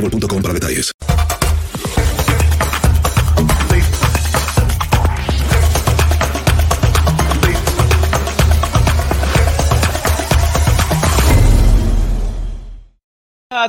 boostmobile.com 0.00 0.42
para 0.42 0.54
detalles. 0.54 0.92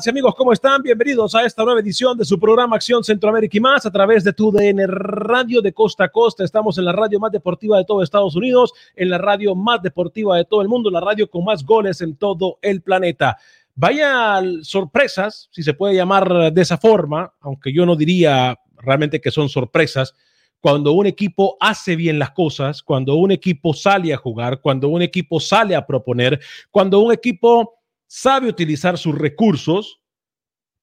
amigos, 0.07 0.33
¿cómo 0.35 0.53
están? 0.53 0.81
Bienvenidos 0.81 1.35
a 1.35 1.43
esta 1.43 1.63
nueva 1.65 1.81
edición 1.81 2.17
de 2.17 2.23
su 2.23 2.39
programa 2.39 2.77
Acción 2.77 3.03
Centroamérica 3.03 3.57
y 3.57 3.59
más 3.59 3.85
a 3.85 3.91
través 3.91 4.23
de 4.23 4.31
tu 4.31 4.49
DN 4.49 4.87
Radio 4.87 5.61
de 5.61 5.73
Costa 5.73 6.05
a 6.05 6.09
Costa. 6.09 6.45
Estamos 6.45 6.77
en 6.77 6.85
la 6.85 6.93
radio 6.93 7.19
más 7.19 7.33
deportiva 7.33 7.77
de 7.77 7.83
todo 7.83 8.01
Estados 8.01 8.35
Unidos, 8.35 8.71
en 8.95 9.09
la 9.09 9.17
radio 9.17 9.55
más 9.55 9.81
deportiva 9.81 10.37
de 10.37 10.45
todo 10.45 10.61
el 10.61 10.69
mundo, 10.69 10.89
la 10.89 11.01
radio 11.01 11.29
con 11.29 11.43
más 11.43 11.65
goles 11.65 11.99
en 12.01 12.15
todo 12.15 12.59
el 12.61 12.81
planeta. 12.81 13.37
Vaya 13.81 14.41
sorpresas, 14.61 15.47
si 15.53 15.63
se 15.63 15.73
puede 15.73 15.95
llamar 15.95 16.51
de 16.51 16.61
esa 16.61 16.77
forma, 16.77 17.33
aunque 17.39 17.71
yo 17.71 17.85
no 17.85 17.95
diría 17.95 18.59
realmente 18.75 19.21
que 19.21 19.31
son 19.31 19.47
sorpresas, 19.47 20.15
cuando 20.59 20.91
un 20.91 21.05
equipo 21.05 21.55
hace 21.61 21.95
bien 21.95 22.19
las 22.19 22.31
cosas, 22.31 22.83
cuando 22.83 23.15
un 23.15 23.31
equipo 23.31 23.73
sale 23.73 24.13
a 24.13 24.17
jugar, 24.17 24.59
cuando 24.59 24.89
un 24.89 25.01
equipo 25.01 25.39
sale 25.39 25.77
a 25.77 25.87
proponer, 25.87 26.41
cuando 26.71 26.99
un 26.99 27.13
equipo 27.13 27.79
sabe 28.05 28.49
utilizar 28.49 28.97
sus 28.97 29.17
recursos, 29.17 30.01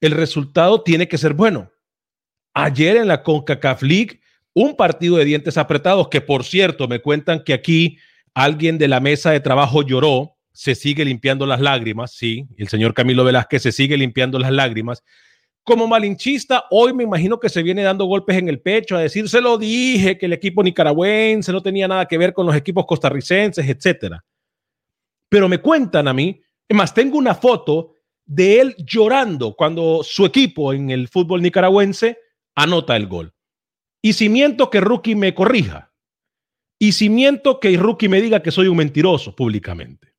el 0.00 0.12
resultado 0.12 0.80
tiene 0.80 1.06
que 1.06 1.18
ser 1.18 1.34
bueno. 1.34 1.70
Ayer 2.54 2.96
en 2.96 3.08
la 3.08 3.22
CONCACAF 3.22 3.82
League, 3.82 4.20
un 4.54 4.74
partido 4.74 5.18
de 5.18 5.26
dientes 5.26 5.58
apretados, 5.58 6.08
que 6.08 6.22
por 6.22 6.44
cierto 6.44 6.88
me 6.88 7.02
cuentan 7.02 7.44
que 7.44 7.52
aquí 7.52 7.98
alguien 8.32 8.78
de 8.78 8.88
la 8.88 9.00
mesa 9.00 9.32
de 9.32 9.40
trabajo 9.40 9.82
lloró, 9.82 10.35
se 10.56 10.74
sigue 10.74 11.04
limpiando 11.04 11.46
las 11.46 11.60
lágrimas, 11.60 12.12
sí, 12.12 12.46
el 12.56 12.68
señor 12.68 12.94
Camilo 12.94 13.24
Velázquez 13.24 13.62
se 13.62 13.72
sigue 13.72 13.96
limpiando 13.96 14.38
las 14.38 14.50
lágrimas. 14.50 15.04
Como 15.62 15.86
malinchista, 15.86 16.64
hoy 16.70 16.92
me 16.92 17.04
imagino 17.04 17.38
que 17.38 17.48
se 17.48 17.62
viene 17.62 17.82
dando 17.82 18.04
golpes 18.06 18.36
en 18.36 18.48
el 18.48 18.60
pecho 18.60 18.96
a 18.96 19.00
decir, 19.00 19.28
se 19.28 19.40
lo 19.40 19.58
dije, 19.58 20.16
que 20.16 20.26
el 20.26 20.32
equipo 20.32 20.62
nicaragüense 20.62 21.52
no 21.52 21.62
tenía 21.62 21.88
nada 21.88 22.06
que 22.06 22.18
ver 22.18 22.32
con 22.32 22.46
los 22.46 22.56
equipos 22.56 22.86
costarricenses, 22.86 23.68
etcétera. 23.68 24.24
Pero 25.28 25.48
me 25.48 25.58
cuentan 25.58 26.08
a 26.08 26.12
mí 26.12 26.40
es 26.68 26.76
más, 26.76 26.94
tengo 26.94 27.18
una 27.18 27.34
foto 27.34 27.94
de 28.24 28.60
él 28.60 28.76
llorando 28.78 29.54
cuando 29.54 30.02
su 30.02 30.24
equipo 30.24 30.72
en 30.72 30.90
el 30.90 31.08
fútbol 31.08 31.42
nicaragüense 31.42 32.18
anota 32.56 32.96
el 32.96 33.06
gol. 33.06 33.32
Y 34.02 34.14
si 34.14 34.28
miento 34.28 34.68
que 34.70 34.80
Rookie 34.80 35.14
me 35.14 35.34
corrija. 35.34 35.92
Y 36.78 36.92
si 36.92 37.08
miento 37.08 37.60
que 37.60 37.76
Rookie 37.76 38.08
me 38.08 38.20
diga 38.20 38.42
que 38.42 38.50
soy 38.50 38.68
un 38.68 38.76
mentiroso 38.76 39.34
públicamente. 39.34 40.15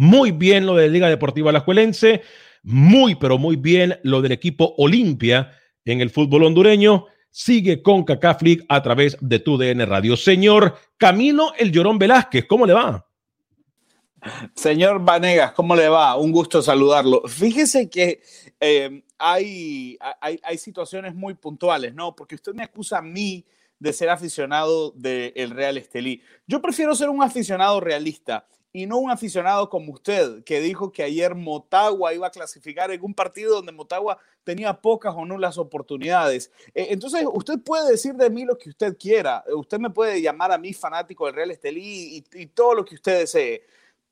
Muy 0.00 0.30
bien 0.30 0.64
lo 0.64 0.76
de 0.76 0.88
Liga 0.88 1.10
Deportiva 1.10 1.50
Alajuelense. 1.50 2.22
Muy, 2.62 3.16
pero 3.16 3.36
muy 3.36 3.56
bien 3.56 4.00
lo 4.02 4.22
del 4.22 4.32
equipo 4.32 4.74
Olimpia 4.78 5.52
en 5.84 6.00
el 6.00 6.08
fútbol 6.08 6.44
hondureño. 6.44 7.04
Sigue 7.28 7.82
con 7.82 8.04
CACAF 8.04 8.40
League 8.40 8.64
a 8.70 8.82
través 8.82 9.18
de 9.20 9.40
tu 9.40 9.58
DN 9.58 9.84
Radio. 9.84 10.16
Señor 10.16 10.78
Camilo 10.96 11.52
El 11.58 11.70
Llorón 11.70 11.98
Velázquez, 11.98 12.46
¿cómo 12.46 12.64
le 12.64 12.72
va? 12.72 13.06
Señor 14.54 15.04
Vanegas, 15.04 15.52
¿cómo 15.52 15.76
le 15.76 15.90
va? 15.90 16.16
Un 16.16 16.32
gusto 16.32 16.62
saludarlo. 16.62 17.20
Fíjese 17.28 17.90
que 17.90 18.22
eh, 18.58 19.02
hay, 19.18 19.98
hay, 20.22 20.40
hay, 20.42 20.56
situaciones 20.56 21.14
muy 21.14 21.34
puntuales, 21.34 21.94
¿no? 21.94 22.16
Porque 22.16 22.36
usted 22.36 22.54
me 22.54 22.62
acusa 22.62 22.98
a 22.98 23.02
mí 23.02 23.44
de 23.78 23.92
ser 23.92 24.08
aficionado 24.08 24.92
del 24.92 25.50
Real 25.50 25.76
Estelí. 25.76 26.22
Yo 26.46 26.62
prefiero 26.62 26.94
ser 26.94 27.10
un 27.10 27.22
aficionado 27.22 27.80
realista 27.80 28.46
y 28.72 28.86
no 28.86 28.98
un 28.98 29.10
aficionado 29.10 29.68
como 29.68 29.92
usted, 29.92 30.44
que 30.44 30.60
dijo 30.60 30.92
que 30.92 31.02
ayer 31.02 31.34
Motagua 31.34 32.14
iba 32.14 32.28
a 32.28 32.30
clasificar 32.30 32.90
en 32.90 33.02
un 33.02 33.14
partido 33.14 33.56
donde 33.56 33.72
Motagua 33.72 34.18
tenía 34.44 34.80
pocas 34.80 35.14
o 35.16 35.24
nulas 35.24 35.58
oportunidades. 35.58 36.52
Eh, 36.74 36.88
entonces, 36.90 37.24
usted 37.32 37.58
puede 37.58 37.90
decir 37.90 38.14
de 38.14 38.30
mí 38.30 38.44
lo 38.44 38.56
que 38.56 38.70
usted 38.70 38.96
quiera. 38.96 39.44
Usted 39.54 39.78
me 39.78 39.90
puede 39.90 40.22
llamar 40.22 40.52
a 40.52 40.58
mí 40.58 40.72
fanático 40.72 41.26
del 41.26 41.34
Real 41.34 41.50
Estelí 41.50 42.18
y, 42.32 42.42
y 42.42 42.46
todo 42.46 42.74
lo 42.74 42.84
que 42.84 42.94
usted 42.94 43.18
desee 43.18 43.62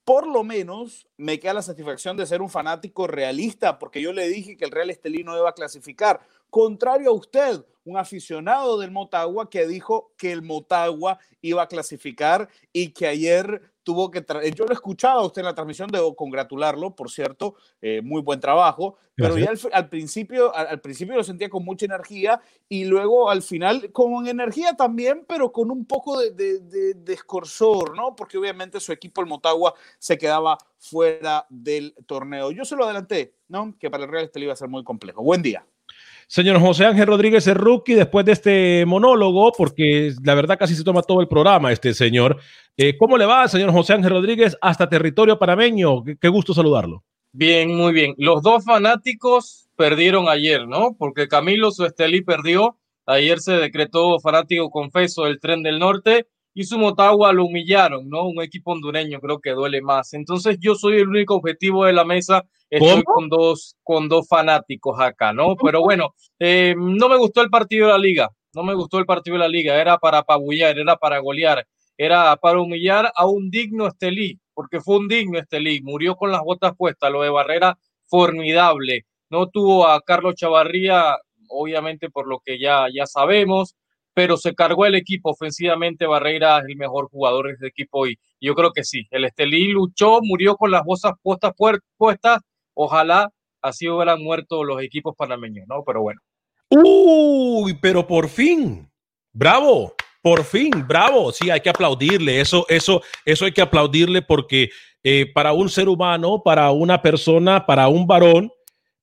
por 0.08 0.26
lo 0.26 0.42
menos 0.42 1.06
me 1.18 1.38
queda 1.38 1.52
la 1.52 1.60
satisfacción 1.60 2.16
de 2.16 2.24
ser 2.24 2.40
un 2.40 2.48
fanático 2.48 3.06
realista, 3.06 3.78
porque 3.78 4.00
yo 4.00 4.14
le 4.14 4.26
dije 4.26 4.56
que 4.56 4.64
el 4.64 4.70
Real 4.70 4.88
Estelí 4.88 5.22
no 5.22 5.36
iba 5.36 5.50
a 5.50 5.54
clasificar. 5.54 6.20
Contrario 6.48 7.10
a 7.10 7.12
usted, 7.12 7.62
un 7.84 7.98
aficionado 7.98 8.78
del 8.78 8.90
Motagua 8.90 9.50
que 9.50 9.66
dijo 9.66 10.14
que 10.16 10.32
el 10.32 10.40
Motagua 10.40 11.18
iba 11.42 11.62
a 11.62 11.68
clasificar 11.68 12.48
y 12.72 12.92
que 12.92 13.06
ayer 13.06 13.60
tuvo 13.88 14.10
que... 14.10 14.22
Yo 14.54 14.66
lo 14.66 14.74
escuchaba 14.74 15.22
a 15.22 15.24
usted 15.24 15.40
en 15.40 15.46
la 15.46 15.54
transmisión, 15.54 15.88
debo 15.88 16.14
congratularlo, 16.14 16.94
por 16.94 17.10
cierto, 17.10 17.54
eh, 17.80 18.02
muy 18.02 18.20
buen 18.20 18.38
trabajo, 18.38 18.96
pero 19.14 19.38
ya 19.38 19.48
al, 19.48 19.58
al 19.72 19.88
principio, 19.88 20.54
al, 20.54 20.66
al, 20.66 20.80
principio 20.82 21.16
lo 21.16 21.24
sentía 21.24 21.48
con 21.48 21.64
mucha 21.64 21.86
energía 21.86 22.38
y 22.68 22.84
luego 22.84 23.30
al 23.30 23.40
final 23.40 23.90
con 23.92 24.28
energía 24.28 24.74
también, 24.74 25.24
pero 25.26 25.52
con 25.52 25.70
un 25.70 25.86
poco 25.86 26.20
de, 26.20 26.32
de, 26.32 26.92
de, 26.92 27.18
¿no? 27.96 28.14
Porque 28.14 28.36
obviamente 28.36 28.78
su 28.78 28.92
equipo, 28.92 29.22
el 29.22 29.26
Motagua, 29.26 29.72
se 29.98 30.18
quedaba 30.18 30.58
fuera 30.76 31.46
del 31.48 31.94
torneo. 32.04 32.50
Yo 32.50 32.66
se 32.66 32.76
lo 32.76 32.84
adelanté, 32.84 33.36
¿no? 33.48 33.74
Que 33.78 33.88
para 33.88 34.04
el 34.04 34.10
Real 34.10 34.26
Estelí 34.26 34.44
iba 34.44 34.52
a 34.52 34.56
ser 34.56 34.68
muy 34.68 34.84
complejo. 34.84 35.22
Buen 35.22 35.40
día. 35.40 35.64
Señor 36.30 36.60
José 36.60 36.84
Ángel 36.84 37.06
Rodríguez 37.06 37.46
es 37.46 37.56
rookie 37.56 37.94
después 37.94 38.26
de 38.26 38.32
este 38.32 38.84
monólogo, 38.84 39.50
porque 39.56 40.12
la 40.22 40.34
verdad 40.34 40.58
casi 40.58 40.74
se 40.74 40.84
toma 40.84 41.00
todo 41.00 41.22
el 41.22 41.26
programa 41.26 41.72
este 41.72 41.94
señor. 41.94 42.36
Eh, 42.76 42.98
¿Cómo 42.98 43.16
le 43.16 43.24
va, 43.24 43.48
señor 43.48 43.72
José 43.72 43.94
Ángel 43.94 44.10
Rodríguez, 44.10 44.54
hasta 44.60 44.90
territorio 44.90 45.38
panameño? 45.38 46.04
Qué, 46.04 46.18
qué 46.20 46.28
gusto 46.28 46.52
saludarlo. 46.52 47.02
Bien, 47.32 47.74
muy 47.74 47.94
bien. 47.94 48.14
Los 48.18 48.42
dos 48.42 48.62
fanáticos 48.62 49.70
perdieron 49.74 50.28
ayer, 50.28 50.68
¿no? 50.68 50.94
Porque 50.98 51.28
Camilo 51.28 51.70
Suestelí 51.70 52.20
perdió. 52.20 52.78
Ayer 53.06 53.40
se 53.40 53.52
decretó 53.52 54.20
fanático 54.20 54.70
confeso 54.70 55.24
del 55.24 55.40
tren 55.40 55.62
del 55.62 55.78
norte 55.78 56.26
y 56.52 56.64
su 56.64 56.78
Motagua 56.78 57.32
lo 57.32 57.46
humillaron, 57.46 58.10
¿no? 58.10 58.28
Un 58.28 58.42
equipo 58.42 58.72
hondureño 58.72 59.18
creo 59.20 59.40
que 59.40 59.52
duele 59.52 59.80
más. 59.80 60.12
Entonces 60.12 60.58
yo 60.60 60.74
soy 60.74 60.96
el 60.96 61.08
único 61.08 61.36
objetivo 61.36 61.86
de 61.86 61.94
la 61.94 62.04
mesa. 62.04 62.44
Estoy 62.70 63.02
con 63.02 63.28
dos, 63.28 63.76
con 63.82 64.08
dos 64.08 64.26
fanáticos 64.28 65.00
acá, 65.00 65.32
¿no? 65.32 65.56
Pero 65.72 65.82
bueno, 65.82 66.14
eh, 66.38 66.74
no 66.76 67.08
me 67.08 67.16
gustó 67.16 67.40
el 67.42 67.50
partido 67.50 67.86
de 67.86 67.92
la 67.92 67.98
liga. 67.98 68.30
No 68.54 68.62
me 68.62 68.74
gustó 68.74 68.98
el 68.98 69.06
partido 69.06 69.34
de 69.34 69.40
la 69.40 69.48
liga. 69.48 69.80
Era 69.80 69.98
para 69.98 70.18
apabullar, 70.18 70.78
era 70.78 70.96
para 70.96 71.18
golear, 71.18 71.66
era 71.96 72.36
para 72.36 72.60
humillar 72.60 73.10
a 73.14 73.26
un 73.26 73.50
digno 73.50 73.86
Estelí, 73.86 74.38
porque 74.54 74.80
fue 74.80 74.98
un 74.98 75.08
digno 75.08 75.38
Estelí. 75.38 75.80
Murió 75.82 76.16
con 76.16 76.32
las 76.32 76.42
botas 76.42 76.72
puestas. 76.76 77.10
Lo 77.10 77.22
de 77.22 77.30
Barrera, 77.30 77.78
formidable. 78.06 79.06
No 79.30 79.48
tuvo 79.48 79.86
a 79.86 80.00
Carlos 80.02 80.34
Chavarría, 80.34 81.16
obviamente 81.48 82.10
por 82.10 82.26
lo 82.26 82.40
que 82.40 82.58
ya, 82.58 82.86
ya 82.92 83.06
sabemos 83.06 83.76
pero 84.18 84.36
se 84.36 84.52
cargó 84.52 84.84
el 84.84 84.96
equipo 84.96 85.30
ofensivamente. 85.30 86.04
Barreira 86.04 86.58
es 86.58 86.64
el 86.66 86.76
mejor 86.76 87.08
jugador 87.08 87.46
de 87.46 87.52
este 87.52 87.68
equipo 87.68 88.04
y 88.08 88.18
yo 88.40 88.56
creo 88.56 88.72
que 88.72 88.82
sí. 88.82 89.06
El 89.12 89.24
Estelí 89.24 89.68
luchó, 89.68 90.18
murió 90.22 90.56
con 90.56 90.72
las 90.72 90.82
bolsas 90.82 91.12
puestas, 91.22 91.52
puestas. 91.96 92.40
Ojalá 92.80 93.28
así 93.60 93.88
hubieran 93.88 94.22
muerto 94.22 94.62
los 94.62 94.80
equipos 94.80 95.16
panameños, 95.16 95.66
¿no? 95.68 95.82
Pero 95.84 96.00
bueno. 96.00 96.20
Uy, 96.70 97.76
pero 97.82 98.06
por 98.06 98.28
fin. 98.28 98.88
Bravo. 99.32 99.94
Por 100.22 100.44
fin, 100.44 100.70
bravo. 100.86 101.32
Sí, 101.32 101.50
hay 101.50 101.60
que 101.60 101.70
aplaudirle. 101.70 102.40
Eso, 102.40 102.66
eso, 102.68 103.02
eso 103.24 103.44
hay 103.46 103.52
que 103.52 103.62
aplaudirle 103.62 104.22
porque 104.22 104.70
eh, 105.02 105.26
para 105.34 105.52
un 105.52 105.68
ser 105.68 105.88
humano, 105.88 106.40
para 106.44 106.70
una 106.70 107.02
persona, 107.02 107.66
para 107.66 107.88
un 107.88 108.06
varón, 108.06 108.52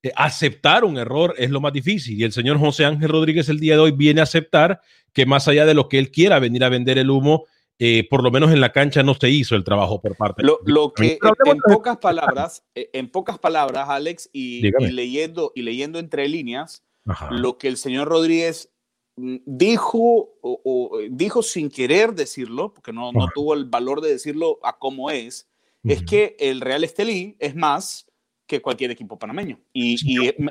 eh, 0.01 0.11
aceptar 0.15 0.85
un 0.85 0.97
error 0.97 1.35
es 1.37 1.49
lo 1.49 1.59
más 1.59 1.73
difícil. 1.73 2.17
Y 2.17 2.23
el 2.23 2.31
señor 2.31 2.57
José 2.57 2.85
Ángel 2.85 3.09
Rodríguez 3.09 3.49
el 3.49 3.59
día 3.59 3.73
de 3.73 3.81
hoy 3.81 3.91
viene 3.91 4.21
a 4.21 4.23
aceptar 4.23 4.79
que 5.11 5.25
más 5.25 5.49
allá 5.49 5.65
de 5.65 5.73
lo 5.73 5.89
que 5.89 5.99
él 5.99 6.11
quiera 6.11 6.39
venir 6.39 6.63
a 6.63 6.69
vender 6.69 6.97
el 6.97 7.09
humo, 7.09 7.45
eh, 7.79 8.07
por 8.09 8.23
lo 8.23 8.31
menos 8.31 8.51
en 8.51 8.61
la 8.61 8.71
cancha 8.71 9.03
no 9.03 9.15
se 9.15 9.29
hizo 9.29 9.55
el 9.55 9.63
trabajo 9.63 10.01
por 10.01 10.15
parte 10.15 10.43
lo, 10.43 10.59
lo 10.65 10.93
que 10.93 11.19
en, 11.45 11.57
pocas 11.59 11.97
palabras 11.97 12.63
eh, 12.73 12.89
en 12.93 13.09
pocas 13.09 13.37
palabras 13.37 13.89
Alex 13.89 14.29
y, 14.31 14.71
leyendo 14.91 15.51
y 15.55 15.61
leyendo 15.61 15.99
entre 15.99 16.27
líneas 16.27 16.83
lo 17.31 17.57
que 17.57 17.67
el 17.67 17.77
señor 17.77 18.07
Rodríguez 18.07 18.71
mm, 19.17 19.37
dijo 19.45 20.37
o, 20.41 20.99
dijo 21.09 21.43
sin 21.43 21.69
querer 21.69 22.13
decirlo 22.13 22.73
porque 22.73 22.93
no, 22.93 23.11
no 23.11 23.27
tuvo 23.35 23.53
el 23.53 23.65
valor 23.65 24.01
de 24.01 24.09
decirlo 24.09 24.59
a 24.63 24.77
cómo 24.77 25.11
es 25.11 25.49
es 25.83 26.03
que 26.03 26.35
el 26.39 26.61
Real 26.61 26.83
Estelí 26.83 27.35
es 27.39 27.55
más 27.55 28.07
que 28.47 28.61
cualquier 28.61 28.91
equipo 28.91 29.17
panameño. 29.17 29.59
Y, 29.73 29.95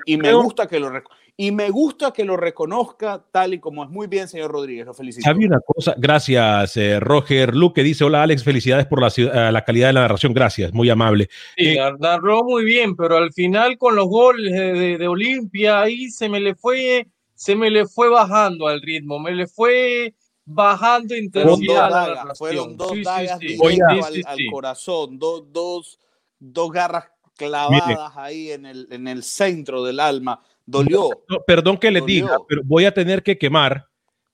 y, 0.07 0.17
me 0.17 0.33
gusta 0.33 0.67
que 0.67 0.81
lo 0.81 0.91
y 1.37 1.51
me 1.51 1.71
gusta 1.71 2.13
que 2.13 2.25
lo 2.25 2.37
reconozca 2.37 3.25
tal 3.31 3.55
y 3.55 3.59
como 3.59 3.85
es. 3.85 3.91
Muy 3.91 4.07
bien, 4.07 4.29
señor 4.29 4.53
Rodríguez, 4.53 4.87
lo 4.87 4.95
felicito. 4.95 5.29
Había 5.29 5.49
una 5.49 5.61
cosa, 5.61 5.95
gracias, 5.97 6.77
eh, 6.77 7.01
Roger 7.01 7.55
Luque 7.55 7.83
dice, 7.83 8.05
hola 8.05 8.23
Alex, 8.23 8.45
felicidades 8.45 8.87
por 8.87 9.01
la, 9.01 9.09
eh, 9.17 9.53
la, 9.53 9.65
calidad 9.65 9.89
de 9.89 9.93
la 9.95 10.03
narración, 10.03 10.33
gracias, 10.33 10.73
muy 10.73 10.91
amable. 10.91 11.29
Sí, 11.57 11.77
eh, 11.77 11.93
narró 11.99 12.45
muy 12.45 12.65
bien, 12.65 12.97
pero 12.97 13.17
al 13.17 13.33
final 13.33 13.79
con 13.79 13.97
los 13.97 14.07
goles 14.07 14.53
de, 14.53 14.99
de, 14.99 15.09
Olimpia, 15.09 15.81
ahí 15.81 16.09
se 16.11 16.29
me 16.29 16.41
le 16.41 16.55
fue, 16.55 17.07
se 17.35 17.57
me 17.57 17.71
le 17.71 17.87
fue 17.87 18.09
bajando 18.09 18.69
al 18.69 18.81
ritmo, 18.81 19.19
me 19.19 19.33
le 19.33 19.47
fue 19.47 20.15
bajando 20.45 21.17
intensidad. 21.17 22.35
Fueron 22.37 22.77
dos 22.77 22.97
dagas, 23.03 23.41
al, 23.41 24.23
al, 24.27 24.39
corazón, 24.53 25.19
dos, 25.19 25.45
dos, 25.53 25.99
dos 26.39 26.71
garras 26.71 27.14
clavadas 27.37 28.17
ahí 28.17 28.51
en 28.51 28.67
el, 28.67 28.89
en 28.91 29.09
el 29.09 29.23
centro 29.23 29.85
del 29.85 30.01
alma. 30.01 30.41
Dolió. 30.67 31.11
perdón 31.47 31.77
que 31.77 31.91
le 31.91 32.01
diga, 32.01 32.39
pero 32.49 32.63
voy 32.65 32.87
a 32.87 32.95
tener 32.95 33.23
que 33.23 33.37
quemar 33.37 33.87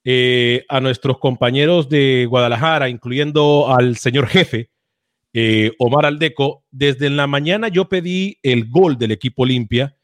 eh, 0.04 0.64
a 0.68 0.80
nuestros 0.80 1.18
compañeros 1.18 1.88
de 1.88 2.26
Guadalajara, 2.28 2.88
incluyendo 2.88 3.68
al 3.68 3.96
señor 3.96 4.28
jefe, 4.28 4.70
eh, 5.32 5.72
Omar 5.78 6.06
Aldeco. 6.06 6.64
Desde 6.70 7.10
la 7.10 7.26
mañana 7.26 7.68
yo 7.68 7.88
pedí 7.88 8.38
el 8.42 8.70
gol 8.70 8.96
del 8.96 9.12
equipo 9.12 9.42
Olimpia 9.42 9.96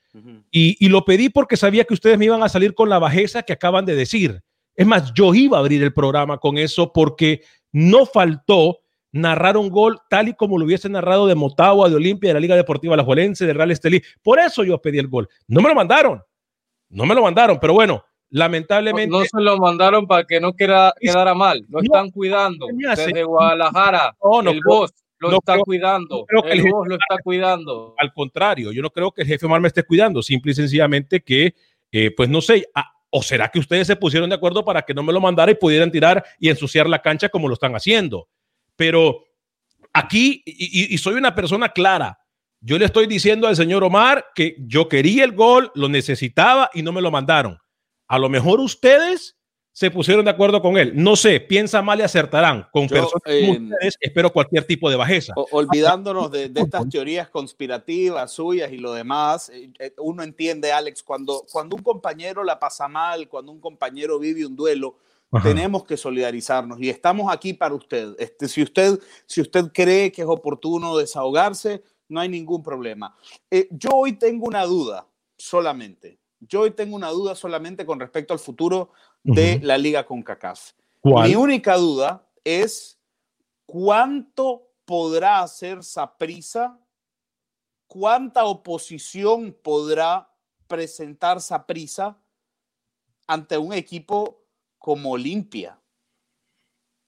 y, 0.50 0.84
y, 0.84 0.88
lo 0.88 1.04
pedí 1.04 1.28
porque 1.28 1.58
sabía 1.58 1.84
que 1.84 1.92
ustedes 1.92 2.16
me 2.16 2.24
iban 2.24 2.42
a 2.42 2.48
salir 2.48 2.74
con 2.74 2.88
la 2.88 2.98
bajeza 2.98 3.42
que 3.42 3.52
acaban 3.52 3.84
de 3.84 3.94
decir. 3.94 4.42
Es 4.74 4.86
más, 4.86 5.12
yo 5.14 5.34
iba 5.34 5.58
a 5.58 5.60
abrir 5.60 5.82
el 5.82 5.92
programa 5.92 6.38
con 6.38 6.56
eso 6.56 6.92
porque 6.92 7.42
no 7.70 8.06
faltó 8.06 8.80
narrar 9.16 9.56
un 9.56 9.70
gol 9.70 9.98
tal 10.08 10.28
y 10.28 10.34
como 10.34 10.58
lo 10.58 10.64
hubiese 10.64 10.88
narrado 10.88 11.26
de 11.26 11.34
Motagua, 11.34 11.88
de 11.88 11.96
Olimpia, 11.96 12.30
de 12.30 12.34
la 12.34 12.40
Liga 12.40 12.56
Deportiva 12.56 12.96
La 12.96 13.04
Juelense, 13.04 13.46
de 13.46 13.52
Real 13.52 13.70
Estelí. 13.70 14.02
Por 14.22 14.38
eso 14.38 14.62
yo 14.62 14.80
pedí 14.80 14.98
el 14.98 15.08
gol. 15.08 15.28
No 15.48 15.60
me 15.60 15.68
lo 15.68 15.74
mandaron. 15.74 16.22
No 16.88 17.04
me 17.04 17.14
lo 17.14 17.22
mandaron, 17.22 17.58
pero 17.60 17.72
bueno, 17.72 18.04
lamentablemente. 18.30 19.10
No, 19.10 19.24
se 19.24 19.40
lo 19.40 19.58
mandaron 19.58 20.06
para 20.06 20.24
que 20.24 20.40
no 20.40 20.52
quedara 20.54 21.34
mal. 21.34 21.64
Lo 21.68 21.80
están 21.80 22.10
cuidando. 22.10 22.66
Desde 22.70 23.24
Guadalajara. 23.24 24.16
el 24.46 24.60
voz 24.64 24.92
lo 25.18 25.38
está 25.38 25.58
cuidando. 25.60 26.26
el, 26.44 26.60
lo 26.60 26.94
está 26.94 27.16
cuidando. 27.22 27.94
Al 27.98 28.12
contrario, 28.12 28.72
yo 28.72 28.82
no 28.82 28.90
creo 28.90 29.12
que 29.12 29.22
el 29.22 29.28
jefe 29.28 29.46
Omar 29.46 29.60
me 29.60 29.68
esté 29.68 29.82
cuidando. 29.82 30.22
Simple 30.22 30.52
y 30.52 30.54
sencillamente 30.54 31.20
que, 31.20 31.54
eh, 31.90 32.10
pues 32.16 32.28
no 32.28 32.40
sé. 32.40 32.68
¿O 33.10 33.22
será 33.22 33.48
que 33.48 33.58
ustedes 33.58 33.86
se 33.86 33.96
pusieron 33.96 34.28
de 34.28 34.36
acuerdo 34.36 34.64
para 34.64 34.82
que 34.82 34.92
no 34.92 35.02
me 35.02 35.12
lo 35.12 35.20
mandara 35.20 35.50
y 35.50 35.54
pudieran 35.54 35.90
tirar 35.90 36.24
y 36.38 36.50
ensuciar 36.50 36.88
la 36.88 37.00
cancha 37.00 37.28
como 37.28 37.48
lo 37.48 37.54
están 37.54 37.74
haciendo? 37.74 38.28
Pero 38.76 39.24
aquí, 39.92 40.42
y, 40.44 40.96
soy 40.98 41.14
una 41.14 41.34
persona 41.34 41.70
clara, 41.70 42.18
yo 42.60 42.78
le 42.78 42.84
estoy 42.84 43.06
diciendo 43.06 43.46
al 43.46 43.56
señor 43.56 43.84
Omar 43.84 44.26
que 44.34 44.56
yo 44.58 44.88
quería 44.88 45.24
el 45.24 45.32
gol, 45.32 45.70
lo 45.74 45.88
necesitaba 45.88 46.70
y 46.74 46.82
no 46.82 46.92
me 46.92 47.00
lo 47.00 47.10
mandaron. 47.10 47.58
A 48.08 48.18
lo 48.18 48.28
mejor 48.28 48.60
ustedes 48.60 49.36
se 49.76 49.90
pusieron 49.90 50.24
de 50.24 50.30
acuerdo 50.30 50.62
con 50.62 50.78
él. 50.78 50.92
No 50.94 51.16
sé, 51.16 51.38
piensa 51.38 51.82
mal 51.82 51.98
y 51.98 52.02
acertarán. 52.02 52.66
Con 52.72 52.88
personas 52.88 53.20
como 53.22 53.52
ustedes 53.52 53.98
espero 54.00 54.32
cualquier 54.32 54.64
tipo 54.64 54.88
de 54.88 54.96
bajeza. 54.96 55.34
Olvidándonos 55.50 56.30
de, 56.30 56.50
estas 56.54 56.88
teorías 56.88 57.28
conspirativas 57.28 58.32
suyas 58.32 58.72
y 58.72 58.78
lo 58.78 58.94
demás, 58.94 59.50
eh, 59.50 59.70
eh, 59.78 59.92
uno 59.98 60.22
entiende, 60.22 60.72
Alex, 60.72 61.02
cuando, 61.02 61.44
cuando 61.52 61.76
un 61.76 61.82
compañero 61.82 62.42
la 62.42 62.58
pasa 62.58 62.88
mal, 62.88 63.28
cuando 63.28 63.52
un 63.52 63.60
compañero 63.60 64.18
vive 64.18 64.46
un 64.46 64.56
duelo, 64.56 64.96
tenemos 65.42 65.84
que 65.84 65.96
solidarizarnos 65.96 66.80
y 66.80 66.88
estamos 66.88 67.32
aquí 67.32 67.52
para 67.52 67.74
usted. 67.74 68.14
Este, 68.18 68.48
si 68.48 68.62
usted. 68.62 68.98
Si 69.26 69.40
usted 69.40 69.72
cree 69.72 70.12
que 70.12 70.22
es 70.22 70.28
oportuno 70.28 70.96
desahogarse, 70.96 71.82
no 72.08 72.20
hay 72.20 72.28
ningún 72.28 72.62
problema. 72.62 73.16
Eh, 73.50 73.68
yo 73.70 73.90
hoy 73.90 74.12
tengo 74.12 74.46
una 74.46 74.64
duda 74.64 75.06
solamente. 75.36 76.18
Yo 76.40 76.62
hoy 76.62 76.70
tengo 76.70 76.96
una 76.96 77.10
duda 77.10 77.34
solamente 77.34 77.84
con 77.84 77.98
respecto 77.98 78.32
al 78.32 78.38
futuro 78.38 78.90
de 79.22 79.58
la 79.62 79.76
liga 79.76 80.06
con 80.06 80.22
CACAF. 80.22 80.72
Mi 81.02 81.34
única 81.34 81.76
duda 81.76 82.28
es 82.44 82.98
cuánto 83.64 84.68
podrá 84.84 85.40
hacer 85.40 85.82
Saprisa, 85.82 86.78
cuánta 87.88 88.44
oposición 88.44 89.56
podrá 89.62 90.30
presentar 90.68 91.40
Saprisa 91.40 92.18
ante 93.26 93.58
un 93.58 93.72
equipo 93.72 94.45
como 94.86 95.10
Olimpia. 95.10 95.76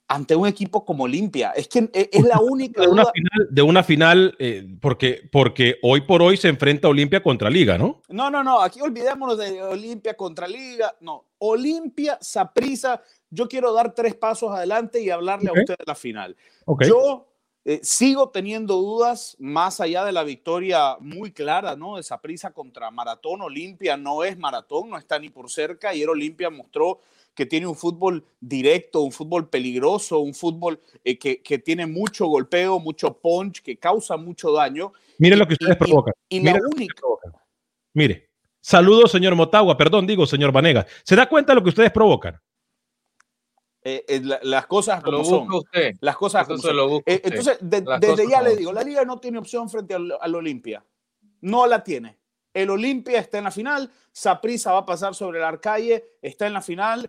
Ante 0.08 0.35
un 0.35 0.49
equipo 0.49 0.85
como 0.85 1.04
Olimpia. 1.04 1.52
Es 1.52 1.68
que 1.68 1.88
e, 1.92 2.11
es 2.12 2.25
la 2.25 2.40
única. 2.40 2.82
De 2.82 2.88
una 2.88 3.04
final, 3.04 3.49
de 3.49 3.62
una 3.62 3.85
final 3.85 4.37
eh, 4.40 4.66
porque, 4.80 5.28
porque 5.30 5.76
hoy 5.85 6.00
por 6.00 6.20
hoy 6.20 6.37
se 6.37 6.49
enfrenta 6.49 6.88
Olimpia 6.88 7.23
contra 7.23 7.49
Liga, 7.49 7.78
¿no? 7.78 8.02
No, 8.08 8.30
no, 8.30 8.42
no. 8.42 8.61
Aquí 8.62 8.80
olvidémonos 8.80 9.38
de 9.38 9.62
Olimpia 9.62 10.14
contra 10.14 10.49
Liga. 10.49 10.92
No. 11.02 11.26
Olimpia, 11.38 12.18
Saprisa. 12.20 13.00
Yo 13.30 13.49
quiero 13.49 13.73
dar 13.73 13.94
tres 13.94 14.16
pasos 14.16 14.50
adelante 14.50 15.00
y 15.00 15.11
hablarle 15.11 15.50
a 15.50 15.52
usted 15.52 15.76
de 15.78 15.85
la 15.87 15.94
final. 15.94 16.37
Yo 16.85 17.28
eh, 17.64 17.78
sigo 17.85 18.30
teniendo 18.30 18.75
dudas 18.75 19.37
más 19.38 19.80
allá 19.80 20.04
de 20.04 20.11
la 20.11 20.25
victoria 20.25 20.97
muy 20.99 21.30
clara, 21.30 21.76
¿no? 21.76 21.97
De 21.97 22.02
Saprisa 22.02 22.50
contra 22.50 22.90
Maratón. 22.90 23.40
Olimpia 23.42 23.97
no 23.97 24.25
es 24.25 24.37
Maratón, 24.37 24.90
no 24.90 24.99
está 24.99 25.20
ni 25.20 25.28
por 25.28 25.49
cerca. 25.49 25.90
Ayer 25.90 26.08
Olimpia 26.08 26.50
mostró 26.50 26.99
que 27.38 27.47
tiene 27.47 27.68
un 27.68 27.76
fútbol 27.76 28.25
directo, 28.40 29.02
un 29.02 29.12
fútbol 29.12 29.49
peligroso, 29.49 30.18
un 30.18 30.35
fútbol 30.35 30.80
eh, 31.04 31.16
que, 31.16 31.40
que, 31.40 31.61
tiene 31.61 31.87
mucho 31.87 32.26
golpeo, 32.26 32.80
mucho 32.80 33.16
punch, 33.16 33.62
que 33.62 33.76
causa 33.78 34.16
mucho 34.16 34.50
daño. 34.50 34.92
Mire 35.18 35.37
lo 35.37 35.47
que 35.47 35.52
ustedes 35.52 35.76
provocan. 35.76 36.14
Y, 36.28 36.40
Mire, 36.40 36.59
Mire, 37.95 38.30
saludos, 38.61 39.12
señor 39.12 39.37
Motagua, 39.37 39.76
perdón, 39.76 40.04
digo, 40.04 40.26
señor 40.26 40.50
Vanega. 40.50 40.85
¿Se 41.04 41.14
da 41.14 41.28
cuenta 41.28 41.52
de 41.52 41.61
lo 41.61 41.62
que 41.62 41.68
ustedes 41.68 41.92
provocan? 41.92 42.40
Eh, 43.85 44.04
eh, 44.09 44.21
las 44.42 44.66
cosas 44.66 45.00
como 45.00 45.23
son. 45.23 45.47
Las 46.00 46.16
cosas 46.16 46.45
como 46.45 46.59
son. 46.59 47.02
entonces, 47.07 47.59
desde 47.61 48.28
ya 48.28 48.42
le 48.42 48.57
digo, 48.57 48.73
la 48.73 48.83
liga 48.83 49.04
no 49.04 49.21
tiene 49.21 49.38
opción 49.38 49.71
frente 49.71 49.95
al, 49.95 50.12
al 50.21 50.35
Olimpia. 50.35 50.85
No 51.42 51.68
la 51.68 51.85
tiene. 51.85 52.18
El 52.52 52.71
Olimpia 52.71 53.21
está 53.21 53.38
en 53.38 53.45
la 53.45 53.52
final, 53.52 53.92
Saprisa 54.11 54.73
va 54.73 54.78
a 54.78 54.87
pasar 54.87 55.14
sobre 55.14 55.38
el 55.38 55.45
Arcalle, 55.45 56.16
está 56.21 56.49
en 56.49 56.54
la 56.54 56.62
final, 56.62 57.09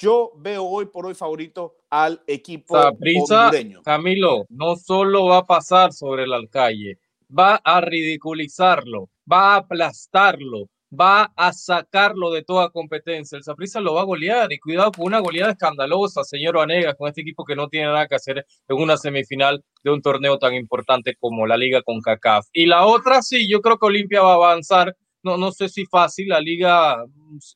yo 0.00 0.32
veo 0.36 0.64
hoy 0.64 0.86
por 0.86 1.06
hoy 1.06 1.14
favorito 1.14 1.76
al 1.90 2.22
equipo 2.26 2.80
Saprissa, 2.80 3.50
Camilo, 3.84 4.46
no 4.48 4.76
solo 4.76 5.26
va 5.26 5.38
a 5.38 5.46
pasar 5.46 5.92
sobre 5.92 6.24
el 6.24 6.32
Alcalle, 6.32 6.98
va 7.36 7.56
a 7.62 7.82
ridiculizarlo, 7.82 9.10
va 9.30 9.54
a 9.54 9.56
aplastarlo, 9.56 10.68
va 10.98 11.30
a 11.36 11.52
sacarlo 11.52 12.30
de 12.30 12.42
toda 12.42 12.70
competencia. 12.70 13.36
El 13.36 13.44
Saprissa 13.44 13.80
lo 13.80 13.94
va 13.94 14.00
a 14.00 14.04
golear 14.04 14.50
y 14.52 14.58
cuidado 14.58 14.90
con 14.90 15.06
una 15.06 15.20
goleada 15.20 15.52
escandalosa, 15.52 16.24
señor 16.24 16.56
Vanegas, 16.56 16.94
con 16.96 17.08
este 17.08 17.20
equipo 17.20 17.44
que 17.44 17.54
no 17.54 17.68
tiene 17.68 17.86
nada 17.86 18.08
que 18.08 18.14
hacer 18.14 18.46
en 18.68 18.76
una 18.76 18.96
semifinal 18.96 19.62
de 19.84 19.90
un 19.90 20.00
torneo 20.00 20.38
tan 20.38 20.54
importante 20.54 21.14
como 21.20 21.46
la 21.46 21.58
Liga 21.58 21.82
con 21.82 22.00
CACAF. 22.00 22.46
Y 22.54 22.66
la 22.66 22.86
otra, 22.86 23.20
sí, 23.20 23.48
yo 23.50 23.60
creo 23.60 23.78
que 23.78 23.86
Olimpia 23.86 24.22
va 24.22 24.32
a 24.32 24.36
avanzar. 24.36 24.96
No, 25.22 25.36
no 25.36 25.52
sé 25.52 25.68
si 25.68 25.84
fácil, 25.84 26.28
la 26.28 26.40
liga 26.40 27.04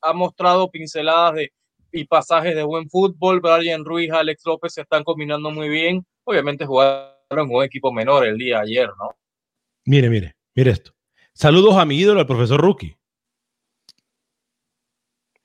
ha 0.02 0.12
mostrado 0.12 0.70
pinceladas 0.70 1.36
de, 1.36 1.50
y 1.94 2.04
pasajes 2.04 2.54
de 2.54 2.64
buen 2.64 2.90
fútbol. 2.90 3.40
Brian 3.40 3.84
Ruiz, 3.84 4.10
Alex 4.10 4.42
López 4.44 4.74
se 4.74 4.82
están 4.82 5.04
combinando 5.04 5.50
muy 5.50 5.68
bien. 5.68 6.04
Obviamente 6.24 6.66
jugaron 6.66 7.14
en 7.30 7.54
un 7.54 7.62
equipo 7.62 7.92
menor 7.92 8.26
el 8.26 8.36
día 8.36 8.56
de 8.56 8.62
ayer, 8.62 8.88
¿no? 8.98 9.16
Mire, 9.84 10.10
mire, 10.10 10.36
mire 10.54 10.72
esto. 10.72 10.92
Saludos 11.32 11.76
a 11.76 11.84
mi 11.84 11.96
ídolo, 11.96 12.20
al 12.20 12.26
profesor 12.26 12.60
Rookie. 12.60 12.96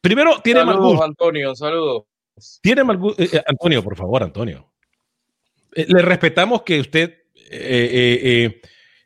Primero, 0.01 0.41
tiene 0.41 0.61
saludos, 0.61 0.79
mal 0.79 0.89
gusto. 0.89 1.05
Antonio, 1.05 1.55
saludos. 1.55 2.03
Tiene 2.61 2.83
mal 2.83 2.97
gusto. 2.97 3.21
Eh, 3.21 3.29
eh, 3.31 3.43
Antonio, 3.45 3.83
por 3.83 3.95
favor, 3.95 4.23
Antonio. 4.23 4.71
Eh, 5.75 5.85
le 5.87 6.01
respetamos 6.01 6.63
que 6.63 6.79
usted 6.79 7.25
eh, 7.51 8.61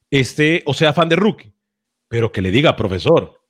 esté 0.10 0.64
o 0.66 0.74
sea 0.74 0.94
fan 0.94 1.10
de 1.10 1.18
Rookie, 1.18 1.54
pero 2.08 2.32
que 2.32 2.42
le 2.42 2.52
diga 2.52 2.76
profesor. 2.76 3.43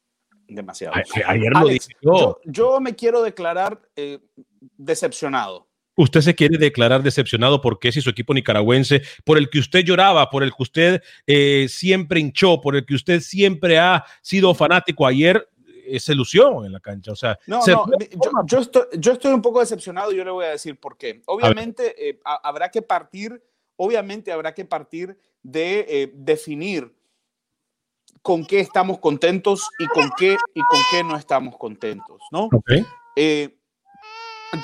Demasiado. 0.47 0.93
A- 0.95 1.31
ayer 1.31 1.51
lo 1.51 1.59
Alex, 1.59 1.88
dije 1.88 2.00
yo. 2.01 2.39
yo, 2.45 2.79
me 2.79 2.95
quiero 2.95 3.21
declarar 3.23 3.81
eh, 3.95 4.19
decepcionado. 4.77 5.67
Usted 5.95 6.21
se 6.21 6.33
quiere 6.33 6.57
declarar 6.57 7.03
decepcionado 7.03 7.62
porque 7.62 7.91
si 7.91 8.01
su 8.01 8.09
equipo 8.09 8.33
nicaragüense, 8.33 9.03
por 9.23 9.38
el 9.38 9.50
que 9.50 9.59
usted 9.59 9.81
lloraba, 9.83 10.29
por 10.31 10.41
el 10.41 10.50
que 10.50 10.63
usted 10.63 11.03
eh, 11.27 11.67
siempre 11.69 12.19
hinchó, 12.19 12.59
por 12.62 12.75
el 12.75 12.83
que 12.85 12.95
usted 12.95 13.19
siempre 13.21 13.77
ha 13.77 14.03
sido 14.23 14.55
fanático, 14.55 15.05
ayer 15.05 15.47
eh, 15.85 16.00
se 16.00 16.15
lució 16.15 16.65
en 16.65 16.71
la 16.71 16.79
cancha. 16.79 17.12
O 17.12 17.15
sea, 17.15 17.38
No, 17.45 17.62
se 17.62 17.73
no, 17.73 17.85
yo, 18.00 18.31
yo 18.47 18.59
estoy, 18.59 18.83
yo 18.97 19.12
estoy 19.13 19.33
un 19.33 19.41
poco 19.43 19.59
decepcionado 19.59 20.12
y 20.12 20.17
yo 20.17 20.25
le 20.25 20.31
voy 20.31 20.45
a 20.45 20.50
decir 20.50 20.79
por 20.79 20.97
qué. 20.97 21.21
Obviamente 21.27 22.09
eh, 22.09 22.19
ha- 22.25 22.41
habrá 22.47 22.69
que 22.71 22.81
partir, 22.81 23.39
obviamente 23.75 24.31
habrá 24.31 24.51
que 24.53 24.65
partir 24.65 25.15
de 25.43 25.85
eh, 25.88 26.12
definir 26.15 26.91
con 28.23 28.45
qué 28.45 28.59
estamos 28.61 28.97
contentos 28.99 29.69
y 29.77 29.85
con 29.87 30.09
qué 30.17 30.37
y 30.55 30.61
con 30.61 30.79
qué 30.89 31.03
no 31.03 31.15
estamos 31.15 31.57
contentos, 31.57 32.21
¿no? 32.31 32.45
Ok. 32.45 32.71
Eh, 33.15 33.55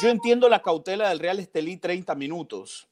yo 0.01 0.09
entiendo 0.09 0.49
la 0.49 0.61
cautela 0.61 1.09
del 1.09 1.19
Real 1.19 1.39
Estelí 1.39 1.77
30 1.77 2.15
minutos, 2.15 2.87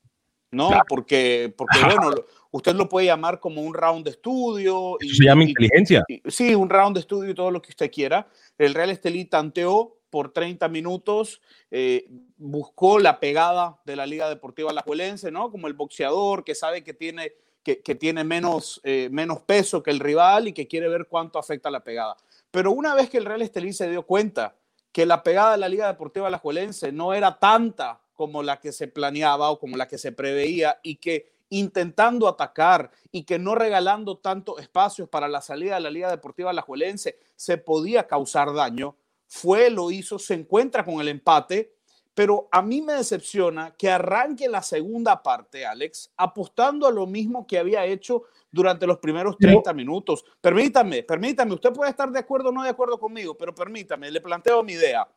¿no? 0.51 0.67
Claro. 0.67 0.83
Porque, 0.89 1.53
porque 1.57 1.79
bueno, 1.83 2.11
usted 2.51 2.75
lo 2.75 2.89
puede 2.89 3.05
llamar 3.07 3.39
como 3.39 3.61
un 3.61 3.73
round 3.73 4.03
de 4.03 4.11
estudio. 4.11 4.97
Eso 4.99 5.15
se 5.15 5.23
llama 5.23 5.45
y- 5.45 5.49
inteligencia. 5.49 6.03
y- 6.07 6.21
sí, 6.29 6.53
un 6.53 6.69
round 6.69 6.95
de 6.95 6.99
estudio 7.01 7.31
y 7.31 7.35
todo 7.35 7.49
lo 7.49 7.61
que 7.61 7.69
usted 7.69 7.89
quiera. 7.91 8.27
El 8.57 8.73
Real 8.73 8.89
Estelí 8.89 9.25
tanteó 9.25 9.95
por 10.09 10.31
30 10.33 10.67
minutos, 10.69 11.41
eh, 11.71 12.09
buscó 12.37 12.99
la 12.99 13.19
pegada 13.19 13.79
de 13.85 13.95
la 13.95 14.05
Liga 14.05 14.27
Deportiva 14.29 14.71
Alajuelense, 14.71 15.31
¿no? 15.31 15.49
Como 15.51 15.67
el 15.67 15.73
boxeador 15.73 16.43
que 16.43 16.55
sabe 16.55 16.83
que 16.83 16.93
tiene, 16.93 17.33
que, 17.75 17.95
tiene 17.95 18.23
menos, 18.23 18.79
eh, 18.83 19.09
menos 19.11 19.41
peso 19.41 19.83
que 19.83 19.91
el 19.91 19.99
rival 19.99 20.47
y 20.47 20.53
que 20.53 20.67
quiere 20.67 20.87
ver 20.87 21.07
cuánto 21.07 21.37
afecta 21.37 21.69
la 21.69 21.83
pegada. 21.83 22.15
Pero 22.49 22.71
una 22.71 22.95
vez 22.95 23.09
que 23.09 23.17
el 23.17 23.25
Real 23.25 23.41
Estelí 23.41 23.73
se 23.73 23.89
dio 23.89 24.03
cuenta 24.03 24.55
que 24.91 25.05
la 25.05 25.21
pegada 25.21 25.51
de 25.51 25.57
la 25.57 25.69
Liga 25.69 25.87
Deportiva 25.87 26.27
Alajuelense 26.27 26.91
no 26.91 27.13
era 27.13 27.39
tanta 27.39 27.99
como 28.13 28.41
la 28.41 28.59
que 28.59 28.71
se 28.71 28.87
planeaba 28.87 29.49
o 29.51 29.59
como 29.59 29.75
la 29.75 29.87
que 29.87 29.97
se 29.97 30.11
preveía 30.11 30.79
y 30.81 30.95
que 30.95 31.31
intentando 31.49 32.27
atacar 32.27 32.91
y 33.11 33.23
que 33.23 33.37
no 33.37 33.55
regalando 33.55 34.17
tantos 34.17 34.59
espacios 34.59 35.07
para 35.09 35.27
la 35.27 35.41
salida 35.41 35.75
de 35.75 35.81
la 35.81 35.91
Liga 35.91 36.09
Deportiva 36.09 36.49
Alajuelense 36.49 37.19
se 37.35 37.57
podía 37.57 38.07
causar 38.07 38.53
daño, 38.53 38.95
fue, 39.27 39.69
lo 39.69 39.91
hizo, 39.91 40.19
se 40.19 40.33
encuentra 40.33 40.85
con 40.85 40.99
el 41.01 41.09
empate, 41.09 41.73
pero 42.17 42.49
a 42.51 42.63
mí 42.63 42.81
me 42.81 42.93
decepciona 42.93 43.75
que 43.77 43.91
arranque 43.91 44.49
la 44.49 44.63
segunda 44.63 45.21
parte, 45.21 45.67
Alex, 45.67 46.11
apostando 46.17 46.87
a 46.87 46.91
lo 46.91 47.05
mismo 47.05 47.45
que 47.45 47.59
había 47.59 47.85
hecho 47.85 48.23
durante 48.49 48.87
los 48.87 48.97
primeros 48.97 49.35
Pero- 49.37 49.51
30 49.51 49.73
minutos. 49.73 50.25
Permítame, 50.41 51.03
permítame, 51.03 51.53
usted 51.53 51.71
puede 51.71 51.91
estar 51.91 52.09
de 52.11 52.17
acuerdo 52.17 52.49
o 52.49 52.51
no 52.51 52.63
de 52.63 52.69
acuerdo 52.69 52.99
conmigo, 52.99 53.37
pero 53.37 53.53
permítame, 53.53 54.09
le 54.09 54.19
planteo 54.19 54.63
mi 54.63 54.73
idea. 54.73 55.07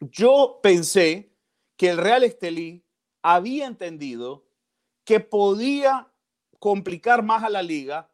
Yo 0.00 0.60
pensé 0.62 1.32
que 1.78 1.88
el 1.88 1.96
Real 1.96 2.22
Estelí 2.22 2.84
había 3.22 3.64
entendido 3.66 4.44
que 5.06 5.20
podía 5.20 6.12
complicar 6.58 7.22
más 7.22 7.42
a 7.42 7.48
la 7.48 7.62
liga 7.62 8.10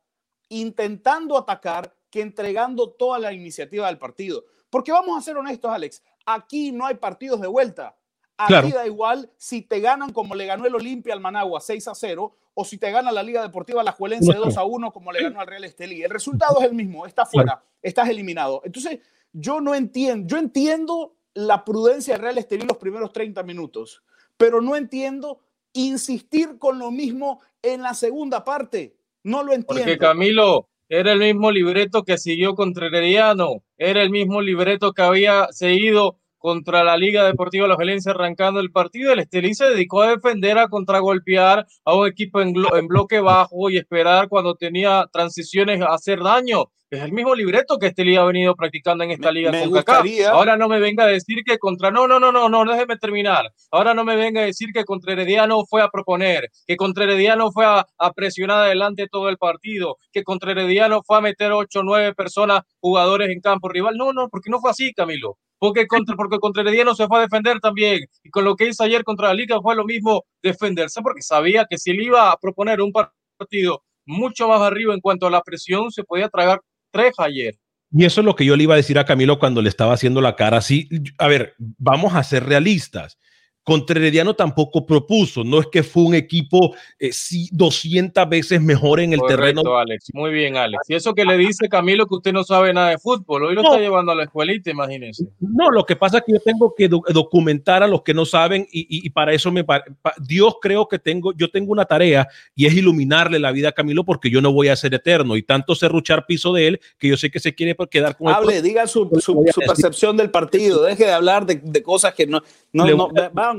intentando 0.50 1.36
atacar 1.36 1.92
que 2.10 2.20
entregando 2.20 2.92
toda 2.92 3.18
la 3.18 3.32
iniciativa 3.32 3.88
del 3.88 3.98
partido. 3.98 4.44
Porque 4.70 4.92
vamos 4.92 5.18
a 5.18 5.20
ser 5.20 5.36
honestos, 5.36 5.68
Alex, 5.72 6.00
aquí 6.24 6.70
no 6.70 6.86
hay 6.86 6.94
partidos 6.94 7.40
de 7.40 7.48
vuelta. 7.48 7.96
Aquí 8.36 8.48
Claro. 8.48 8.68
da 8.70 8.86
igual 8.86 9.30
si 9.36 9.62
te 9.62 9.80
ganan 9.80 10.12
como 10.12 10.34
le 10.34 10.46
ganó 10.46 10.66
el 10.66 10.74
Olimpia 10.74 11.14
al 11.14 11.20
Managua 11.20 11.60
6 11.60 11.88
a 11.88 11.94
0 11.94 12.34
o 12.54 12.64
si 12.64 12.78
te 12.78 12.90
gana 12.90 13.12
la 13.12 13.22
Liga 13.22 13.42
Deportiva 13.42 13.82
La 13.82 13.92
Juelense 13.92 14.32
a 14.32 14.38
2 14.38 14.56
a 14.56 14.64
1 14.64 14.92
como 14.92 15.12
le 15.12 15.22
ganó 15.22 15.40
al 15.40 15.46
Real 15.46 15.64
Estelí. 15.64 16.02
El 16.02 16.10
resultado 16.10 16.58
es 16.60 16.66
el 16.66 16.74
mismo, 16.74 17.06
está 17.06 17.26
fuera, 17.26 17.62
estás 17.82 18.08
eliminado. 18.08 18.60
Entonces, 18.64 19.00
yo 19.32 19.60
no 19.60 19.74
entiendo, 19.74 20.26
yo 20.26 20.38
entiendo 20.38 21.16
la 21.34 21.64
prudencia 21.64 22.14
del 22.14 22.22
Real 22.22 22.38
Estelí 22.38 22.64
los 22.66 22.78
primeros 22.78 23.12
30 23.12 23.42
minutos, 23.42 24.02
pero 24.36 24.60
no 24.60 24.76
entiendo 24.76 25.40
insistir 25.72 26.58
con 26.58 26.78
lo 26.78 26.90
mismo 26.90 27.40
en 27.62 27.82
la 27.82 27.94
segunda 27.94 28.44
parte. 28.44 28.96
No 29.22 29.42
lo 29.42 29.52
entiendo. 29.52 29.84
Porque 29.84 29.98
Camilo 29.98 30.68
era 30.88 31.12
el 31.12 31.18
mismo 31.18 31.50
libreto 31.50 32.04
que 32.04 32.18
siguió 32.18 32.54
contra 32.54 32.86
Herediano, 32.86 33.62
era 33.78 34.02
el 34.02 34.10
mismo 34.10 34.40
libreto 34.40 34.92
que 34.92 35.02
había 35.02 35.48
seguido 35.50 36.18
contra 36.44 36.84
la 36.84 36.98
Liga 36.98 37.24
Deportiva 37.24 37.66
La 37.66 37.74
Valencia 37.74 38.12
arrancando 38.12 38.60
el 38.60 38.70
partido. 38.70 39.10
El 39.10 39.20
Estelí 39.20 39.54
se 39.54 39.64
dedicó 39.64 40.02
a 40.02 40.10
defender, 40.10 40.58
a 40.58 40.68
contragolpear 40.68 41.64
a 41.86 41.94
un 41.94 42.06
equipo 42.06 42.42
en, 42.42 42.52
en 42.74 42.86
bloque 42.86 43.18
bajo 43.20 43.70
y 43.70 43.78
esperar 43.78 44.28
cuando 44.28 44.54
tenía 44.54 45.06
transiciones 45.10 45.80
a 45.80 45.94
hacer 45.94 46.20
daño. 46.20 46.66
Es 46.90 47.00
el 47.00 47.12
mismo 47.12 47.34
libreto 47.34 47.78
que 47.78 47.86
Estelí 47.86 48.16
ha 48.16 48.24
venido 48.24 48.54
practicando 48.54 49.04
en 49.04 49.10
esta 49.12 49.28
Me- 49.28 49.32
liga 49.32 49.50
me 49.52 49.62
con 49.64 49.72
Kaká. 49.72 49.92
gustaría- 50.02 50.30
Ahora 50.32 50.58
no 50.58 50.68
me 50.68 50.78
venga 50.80 51.04
a 51.04 51.06
decir 51.06 51.38
que 51.46 51.56
contra 51.56 51.90
no, 51.90 52.06
no, 52.06 52.20
no, 52.20 52.30
no, 52.30 52.50
no, 52.50 52.64
déjeme 52.70 52.98
terminar. 52.98 53.50
Ahora 53.70 53.94
no 53.94 54.04
me 54.04 54.14
venga 54.14 54.42
a 54.42 54.44
decir 54.44 54.68
que 54.74 54.84
contra 54.84 55.14
Herediano 55.14 55.64
fue 55.64 55.80
a 55.80 55.88
proponer, 55.88 56.50
que 56.66 56.76
contra 56.76 57.04
Herediano 57.04 57.50
fue 57.52 57.64
a, 57.64 57.86
a 57.98 58.12
presionar 58.12 58.58
adelante 58.66 59.06
todo 59.10 59.30
el 59.30 59.38
partido, 59.38 59.96
que 60.12 60.22
contra 60.22 60.52
Herediano 60.52 61.00
fue 61.06 61.16
a 61.16 61.20
meter 61.22 61.52
ocho, 61.52 61.82
nueve 61.82 62.14
personas, 62.14 62.60
jugadores 62.80 63.30
en 63.30 63.40
campo 63.40 63.70
rival. 63.70 63.96
No, 63.96 64.12
no, 64.12 64.28
porque 64.28 64.50
no 64.50 64.60
fue 64.60 64.70
así, 64.70 64.92
Camilo. 64.92 65.38
Porque 65.64 65.86
contra, 65.86 66.14
porque 66.14 66.38
contra 66.40 66.60
Herediano 66.60 66.94
se 66.94 67.06
fue 67.06 67.16
a 67.16 67.22
defender 67.22 67.58
también. 67.58 68.00
Y 68.22 68.28
con 68.28 68.44
lo 68.44 68.54
que 68.54 68.68
hizo 68.68 68.84
ayer 68.84 69.02
contra 69.02 69.28
la 69.28 69.34
Liga 69.34 69.62
fue 69.62 69.74
lo 69.74 69.86
mismo 69.86 70.26
defenderse, 70.42 71.00
porque 71.00 71.22
sabía 71.22 71.64
que 71.64 71.78
si 71.78 71.92
él 71.92 72.02
iba 72.02 72.30
a 72.30 72.36
proponer 72.36 72.82
un 72.82 72.92
partido 72.92 73.82
mucho 74.04 74.46
más 74.46 74.60
arriba 74.60 74.92
en 74.92 75.00
cuanto 75.00 75.26
a 75.26 75.30
la 75.30 75.40
presión, 75.40 75.90
se 75.90 76.04
podía 76.04 76.28
tragar 76.28 76.60
tres 76.90 77.14
ayer. 77.16 77.54
Y 77.90 78.04
eso 78.04 78.20
es 78.20 78.26
lo 78.26 78.36
que 78.36 78.44
yo 78.44 78.56
le 78.56 78.64
iba 78.64 78.74
a 78.74 78.76
decir 78.76 78.98
a 78.98 79.06
Camilo 79.06 79.38
cuando 79.38 79.62
le 79.62 79.70
estaba 79.70 79.94
haciendo 79.94 80.20
la 80.20 80.36
cara 80.36 80.58
así. 80.58 80.86
A 81.16 81.28
ver, 81.28 81.54
vamos 81.56 82.14
a 82.14 82.22
ser 82.24 82.44
realistas. 82.44 83.16
Contra 83.64 83.98
Herediano 83.98 84.34
tampoco 84.34 84.84
propuso, 84.84 85.42
no 85.42 85.58
es 85.58 85.66
que 85.72 85.82
fue 85.82 86.02
un 86.02 86.14
equipo 86.14 86.74
eh, 86.98 87.10
sí, 87.12 87.48
200 87.50 88.28
veces 88.28 88.60
mejor 88.60 89.00
en 89.00 89.14
el 89.14 89.20
Correcto, 89.20 89.40
terreno. 89.62 89.76
Alex. 89.78 90.10
Muy 90.12 90.30
bien, 90.32 90.58
Alex. 90.58 90.82
Y 90.88 90.94
eso 90.94 91.14
que 91.14 91.24
le 91.24 91.38
dice 91.38 91.68
Camilo 91.70 92.06
que 92.06 92.14
usted 92.16 92.32
no 92.34 92.44
sabe 92.44 92.74
nada 92.74 92.90
de 92.90 92.98
fútbol, 92.98 93.44
hoy 93.44 93.54
lo 93.54 93.62
No. 93.62 93.70
está 93.70 93.80
llevando 93.80 94.12
a 94.12 94.14
la 94.14 94.24
escuelita, 94.24 94.70
imagínese. 94.70 95.24
No, 95.40 95.70
lo 95.70 95.84
que 95.86 95.96
pasa 95.96 96.18
es 96.18 96.24
que 96.26 96.32
yo 96.32 96.40
tengo 96.40 96.74
que 96.76 96.88
do- 96.88 97.02
documentar 97.08 97.82
a 97.82 97.86
los 97.88 98.02
que 98.02 98.12
no 98.12 98.26
saben 98.26 98.66
y, 98.70 98.80
y- 98.82 99.06
y 99.06 99.10
para 99.10 99.32
eso 99.32 99.50
me 99.50 99.64
pa- 99.64 99.82
pa- 100.02 100.14
Dios 100.20 100.56
creo 100.60 100.86
que 100.86 100.98
tengo, 100.98 101.32
yo 101.32 101.50
tengo 101.50 101.72
una 101.72 101.86
tarea 101.86 102.28
y 102.54 102.66
es 102.66 102.74
iluminarle 102.74 103.38
la 103.38 103.50
vida 103.50 103.70
a 103.70 103.72
Camilo 103.72 104.04
porque 104.04 104.28
yo 104.30 104.42
no 104.42 104.52
voy 104.52 104.68
a 104.68 104.76
ser 104.76 104.92
eterno 104.92 105.36
y 105.36 105.42
tanto 105.42 105.74
serruchar 105.74 106.26
piso 106.26 106.52
de 106.52 106.66
él 106.66 106.80
que 106.98 107.08
yo 107.08 107.16
sé 107.16 107.30
que 107.30 107.40
se 107.40 107.54
quiere 107.54 107.74
quedar 107.90 108.14
con 108.16 108.28
el 108.28 108.34
Hable, 108.34 108.60
diga 108.60 108.86
su, 108.86 109.08
su- 109.20 109.42
su 109.52 109.60
percepción 109.60 110.18
del 110.18 110.30
partido. 110.30 110.82
Deje 110.84 111.04
de 111.06 111.12
hablar 111.12 111.46
de, 111.46 111.56
de 111.64 111.82
cosas 111.82 112.12
que 112.14 112.26
no. 112.26 112.42
no, 112.72 112.84
no 112.86 113.08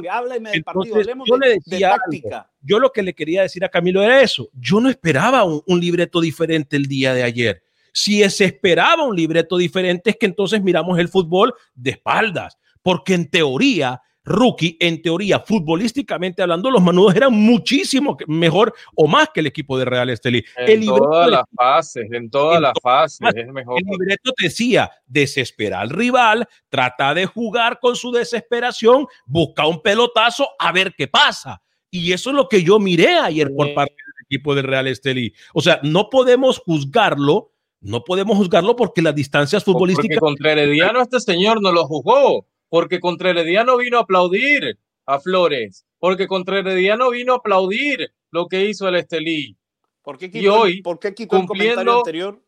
hábleme 0.10 0.52
del 0.52 0.64
partido. 0.64 0.96
Hablemos 0.96 1.28
yo 1.28 1.38
de, 1.38 1.48
le 1.48 1.54
de 1.54 1.60
decía 1.66 1.88
algo. 1.94 2.04
táctica. 2.04 2.52
Yo 2.62 2.80
lo 2.80 2.92
que 2.92 3.04
le 3.04 3.14
quería 3.14 3.42
decir 3.44 3.64
a 3.64 3.70
Camilo 3.70 4.02
era 4.02 4.22
eso. 4.22 4.50
Yo 4.54 4.80
no 4.80 4.90
esperaba 4.90 5.44
un, 5.44 5.62
un 5.66 5.80
libreto 5.80 6.22
diferente 6.22 6.76
el 6.76 6.86
día 6.88 7.14
de 7.14 7.24
ayer. 7.24 7.64
Si 7.94 8.28
se 8.30 8.46
esperaba 8.46 9.04
un 9.04 9.16
libreto 9.16 9.58
diferente 9.58 10.10
es 10.10 10.18
que 10.18 10.26
entonces 10.26 10.62
miramos 10.62 11.00
el 11.00 11.08
fútbol 11.08 11.54
de 11.76 11.92
espaldas, 11.92 12.58
porque 12.82 13.14
en 13.14 13.30
teoría, 13.30 14.02
rookie, 14.26 14.76
en 14.80 15.02
teoría, 15.02 15.40
futbolísticamente 15.40 16.42
hablando, 16.42 16.72
los 16.72 16.82
manudos 16.82 17.16
eran 17.16 17.32
muchísimo 17.34 18.18
mejor 18.28 18.74
o 18.96 19.08
más 19.08 19.30
que 19.34 19.40
el 19.40 19.46
equipo 19.46 19.78
de 19.78 19.86
Real 19.86 20.10
Estelí. 20.10 20.44
En 20.58 20.82
El 20.82 20.86
todas 20.88 21.30
las 21.30 21.44
fases, 21.56 22.12
en 22.12 22.30
todas 22.30 22.60
las 22.60 22.74
fases, 22.82 23.30
es 23.36 23.48
mejor. 23.48 23.80
el 23.80 23.86
libreto 23.88 24.32
te 24.36 24.46
decía, 24.46 24.92
desespera 25.06 25.80
al 25.80 25.92
rival, 25.92 26.48
trata 26.70 27.14
de 27.14 27.28
jugar 27.28 27.80
con 27.80 27.96
su 27.96 28.12
desesperación, 28.12 29.08
busca 29.26 29.68
un 29.68 29.82
pelotazo 29.82 30.50
a 30.60 30.72
ver 30.72 30.96
qué 30.98 31.08
pasa. 31.08 31.62
Y 31.92 32.12
eso 32.12 32.32
es 32.32 32.36
lo 32.36 32.50
que 32.50 32.64
yo 32.64 32.80
miré 32.80 33.16
ayer 33.16 33.50
por 33.56 33.74
parte 33.74 33.94
del 33.94 34.26
equipo 34.26 34.56
del 34.56 34.66
Real 34.66 34.88
Estelí. 34.88 35.34
O 35.54 35.62
sea, 35.62 35.80
no 35.84 36.10
podemos 36.10 36.60
juzgarlo, 36.60 37.52
no 37.80 38.04
podemos 38.04 38.36
juzgarlo 38.38 38.76
porque 38.76 39.02
las 39.02 39.16
distancias 39.16 39.64
futbolísticas. 39.64 40.18
Porque 40.20 40.34
contra 40.34 40.52
Herediano 40.52 41.02
este 41.02 41.20
señor 41.20 41.62
no 41.62 41.72
lo 41.72 41.86
jugó, 41.86 42.48
porque 42.76 43.00
contra 43.00 43.30
Herediano 43.30 43.78
vino 43.78 44.00
a 44.00 44.02
aplaudir 44.02 44.78
a 45.06 45.18
Flores, 45.22 45.86
porque 45.98 46.28
contra 46.28 46.60
Herediano 46.60 47.10
vino 47.10 47.32
a 47.32 47.38
aplaudir 47.38 48.12
lo 48.32 48.50
que 48.50 48.66
hizo 48.66 48.90
el 48.90 48.96
Estelí. 48.98 49.56
¿Por 50.02 50.18
qué 50.18 50.26
Y 50.26 50.32
quitó, 50.32 50.60
hoy, 50.60 50.82
¿por 50.82 51.00
qué 51.00 51.16
quitó 51.16 51.38
el 51.38 51.46
comentario 51.46 51.98
anterior? 52.00 52.44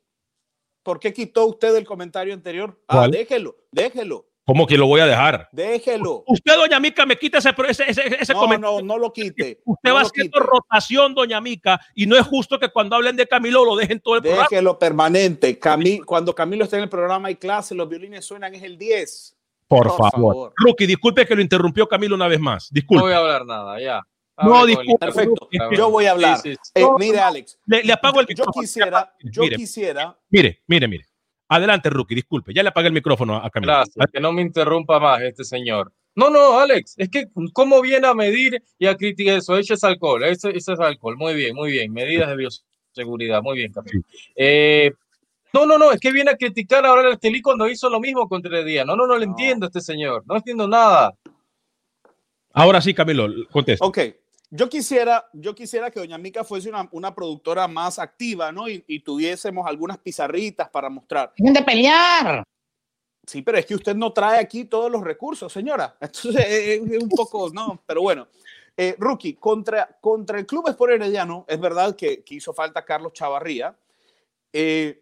¿Por 0.83 0.99
qué 0.99 1.13
quitó 1.13 1.45
usted 1.45 1.73
el 1.77 1.85
comentario 1.85 2.33
anterior? 2.33 2.77
Ah, 2.89 2.95
¿Cuál? 2.97 3.11
déjelo, 3.11 3.55
déjelo, 3.71 4.25
¿Cómo 4.45 4.67
que 4.67 4.77
lo 4.77 4.87
voy 4.87 4.99
a 4.99 5.05
dejar? 5.05 5.47
déjelo. 5.53 6.25
Usted, 6.27 6.55
doña 6.57 6.79
Mica, 6.81 7.05
me 7.05 7.17
quita 7.17 7.37
ese, 7.37 7.51
ese, 7.69 7.89
ese, 7.89 8.17
ese 8.19 8.33
No, 8.33 8.39
comentario. 8.41 8.79
no, 8.81 8.85
no 8.85 8.97
lo 8.97 9.13
quite. 9.13 9.61
Usted 9.65 9.89
no 9.89 9.95
va 9.95 10.01
haciendo 10.01 10.39
quite. 10.39 10.45
rotación, 10.45 11.15
doña 11.15 11.39
Mica, 11.39 11.79
y 11.95 12.05
no 12.05 12.17
es 12.17 12.23
justo 12.27 12.59
que 12.59 12.67
cuando 12.67 12.97
hablen 12.97 13.15
de 13.15 13.25
Camilo 13.27 13.63
lo 13.63 13.77
dejen 13.77 14.01
todo 14.01 14.15
el 14.17 14.23
programa. 14.23 14.47
Déjelo 14.49 14.77
permanente. 14.77 15.57
Cami- 15.57 16.03
cuando 16.03 16.35
Camilo 16.35 16.65
está 16.65 16.75
en 16.75 16.83
el 16.83 16.89
programa 16.89 17.31
y 17.31 17.35
clase, 17.35 17.75
los 17.75 17.87
violines 17.87 18.25
suenan, 18.25 18.53
es 18.55 18.63
el 18.63 18.77
10. 18.77 19.36
Por, 19.67 19.87
Por 19.87 19.97
favor. 19.97 20.11
favor. 20.33 20.53
Rookie, 20.55 20.85
disculpe 20.85 21.25
que 21.25 21.35
lo 21.35 21.41
interrumpió 21.41 21.87
Camilo 21.87 22.15
una 22.15 22.27
vez 22.27 22.39
más. 22.39 22.69
No 22.71 22.75
Disculpe. 22.75 23.03
voy 23.03 23.13
a 23.13 23.17
hablar 23.17 23.45
nada, 23.45 23.79
ya. 23.81 24.01
No, 24.43 24.65
disculpe, 24.65 24.97
Perfecto. 25.05 25.49
Yo 25.75 25.89
voy 25.89 26.05
a 26.05 26.11
hablar. 26.11 26.37
Sí, 26.37 26.51
sí, 26.53 26.57
sí. 26.61 26.71
Eh, 26.75 26.81
No, 26.81 26.97
mire, 26.97 27.17
no. 27.17 27.23
Alex, 27.25 27.59
Le, 27.65 27.83
le 27.83 27.91
apago 27.93 28.19
el 28.21 28.27
yo 28.27 28.31
micrófono. 28.45 28.61
quisiera, 28.61 29.13
yo 29.23 29.41
Mire, 29.43 29.55
quisiera, 29.57 30.17
mire, 30.29 30.61
mire, 30.67 30.87
mire. 30.87 31.05
Adelante, 31.49 31.89
Rookie, 31.89 32.13
disculpe. 32.15 32.53
Ya 32.53 32.61
le 32.61 32.69
apagué 32.69 32.87
el 32.87 32.93
micrófono 32.93 33.35
a 33.35 33.45
a 33.45 33.49
Camilo. 33.49 33.73
Gracias, 33.73 34.05
que 34.13 34.19
no 34.19 34.31
me 34.31 34.41
interrumpa 34.41 34.99
más 34.99 35.21
este 35.21 35.43
señor. 35.43 35.91
No, 36.15 36.29
no, 36.29 36.59
Alex, 36.59 36.93
es 36.97 37.09
que 37.09 37.27
cómo 37.53 37.81
viene 37.81 38.07
a 38.07 38.13
medir 38.13 38.61
y 38.79 38.85
a 38.87 38.95
criticar 38.95 39.37
eso, 39.37 39.57
ese 39.57 39.73
es 39.75 39.83
alcohol, 39.83 40.23
ese, 40.23 40.49
ese 40.55 40.73
es 40.73 40.79
alcohol, 40.79 41.15
muy 41.17 41.35
bien, 41.35 41.55
muy 41.55 41.71
bien, 41.71 41.91
medidas 41.93 42.27
de 42.29 42.35
bioseguridad, 42.37 43.41
muy 43.43 43.57
bien, 43.57 43.71
Camilo. 43.71 44.01
Eh, 44.35 44.91
no, 45.57 45.65
no, 45.65 45.77
no, 45.77 45.91
es 45.91 45.99
que 45.99 46.11
viene 46.11 46.31
a 46.31 46.37
criticar 46.37 46.85
ahora 46.85 47.07
el 47.07 47.13
Estelí 47.13 47.41
cuando 47.41 47.67
hizo 47.67 47.89
lo 47.89 47.99
mismo 47.99 48.27
contra 48.27 48.59
el 48.59 48.65
día. 48.65 48.85
No, 48.85 48.95
no, 48.95 49.07
no 49.07 49.17
le 49.17 49.25
entiendo 49.25 49.65
a 49.65 49.67
este 49.67 49.81
señor, 49.81 50.23
no 50.27 50.35
entiendo 50.35 50.67
nada. 50.67 51.15
Ahora 52.53 52.81
sí, 52.81 52.93
Camilo, 52.93 53.27
contesta. 53.51 53.85
ok, 53.85 53.99
yo 54.49 54.69
quisiera, 54.69 55.27
yo 55.33 55.53
quisiera 55.53 55.91
que 55.91 55.99
Doña 55.99 56.17
Mica 56.17 56.43
fuese 56.43 56.69
una, 56.69 56.87
una 56.91 57.13
productora 57.13 57.67
más 57.67 57.99
activa, 57.99 58.51
¿no? 58.51 58.69
Y, 58.69 58.83
y 58.87 58.99
tuviésemos 59.01 59.67
algunas 59.67 59.97
pizarritas 59.97 60.69
para 60.69 60.89
mostrar. 60.89 61.33
de 61.37 61.61
pelear! 61.63 62.43
Sí, 63.25 63.41
pero 63.41 63.57
es 63.57 63.65
que 63.65 63.75
usted 63.75 63.95
no 63.95 64.13
trae 64.13 64.39
aquí 64.39 64.65
todos 64.65 64.89
los 64.89 65.03
recursos, 65.03 65.51
señora. 65.51 65.97
Entonces 65.99 66.45
es, 66.47 66.91
es 66.91 67.03
un 67.03 67.09
poco, 67.09 67.49
no, 67.53 67.81
pero 67.85 68.01
bueno. 68.01 68.27
Eh, 68.79 68.95
Rookie, 68.99 69.33
contra, 69.33 69.97
contra 69.99 70.37
el 70.37 70.45
Club 70.45 70.69
Sport 70.69 70.93
Herediano, 70.93 71.45
es 71.47 71.59
verdad 71.59 71.95
que, 71.95 72.23
que 72.23 72.35
hizo 72.35 72.53
falta 72.53 72.85
Carlos 72.85 73.11
Chavarría. 73.11 73.75
Eh, 74.53 75.01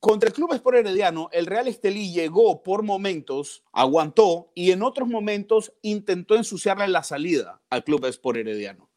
contra 0.00 0.28
el 0.28 0.34
Club 0.34 0.52
Sport 0.54 0.78
Herediano, 0.78 1.28
el 1.32 1.46
Real 1.46 1.66
Estelí 1.66 2.12
llegó 2.12 2.62
por 2.62 2.82
momentos, 2.82 3.64
aguantó 3.72 4.50
y 4.54 4.70
en 4.70 4.82
otros 4.82 5.08
momentos 5.08 5.72
intentó 5.82 6.36
ensuciarle 6.36 6.86
la 6.88 7.02
salida 7.02 7.60
al 7.68 7.82
Club 7.84 8.04
Sport 8.06 8.38
Herediano. 8.38 8.88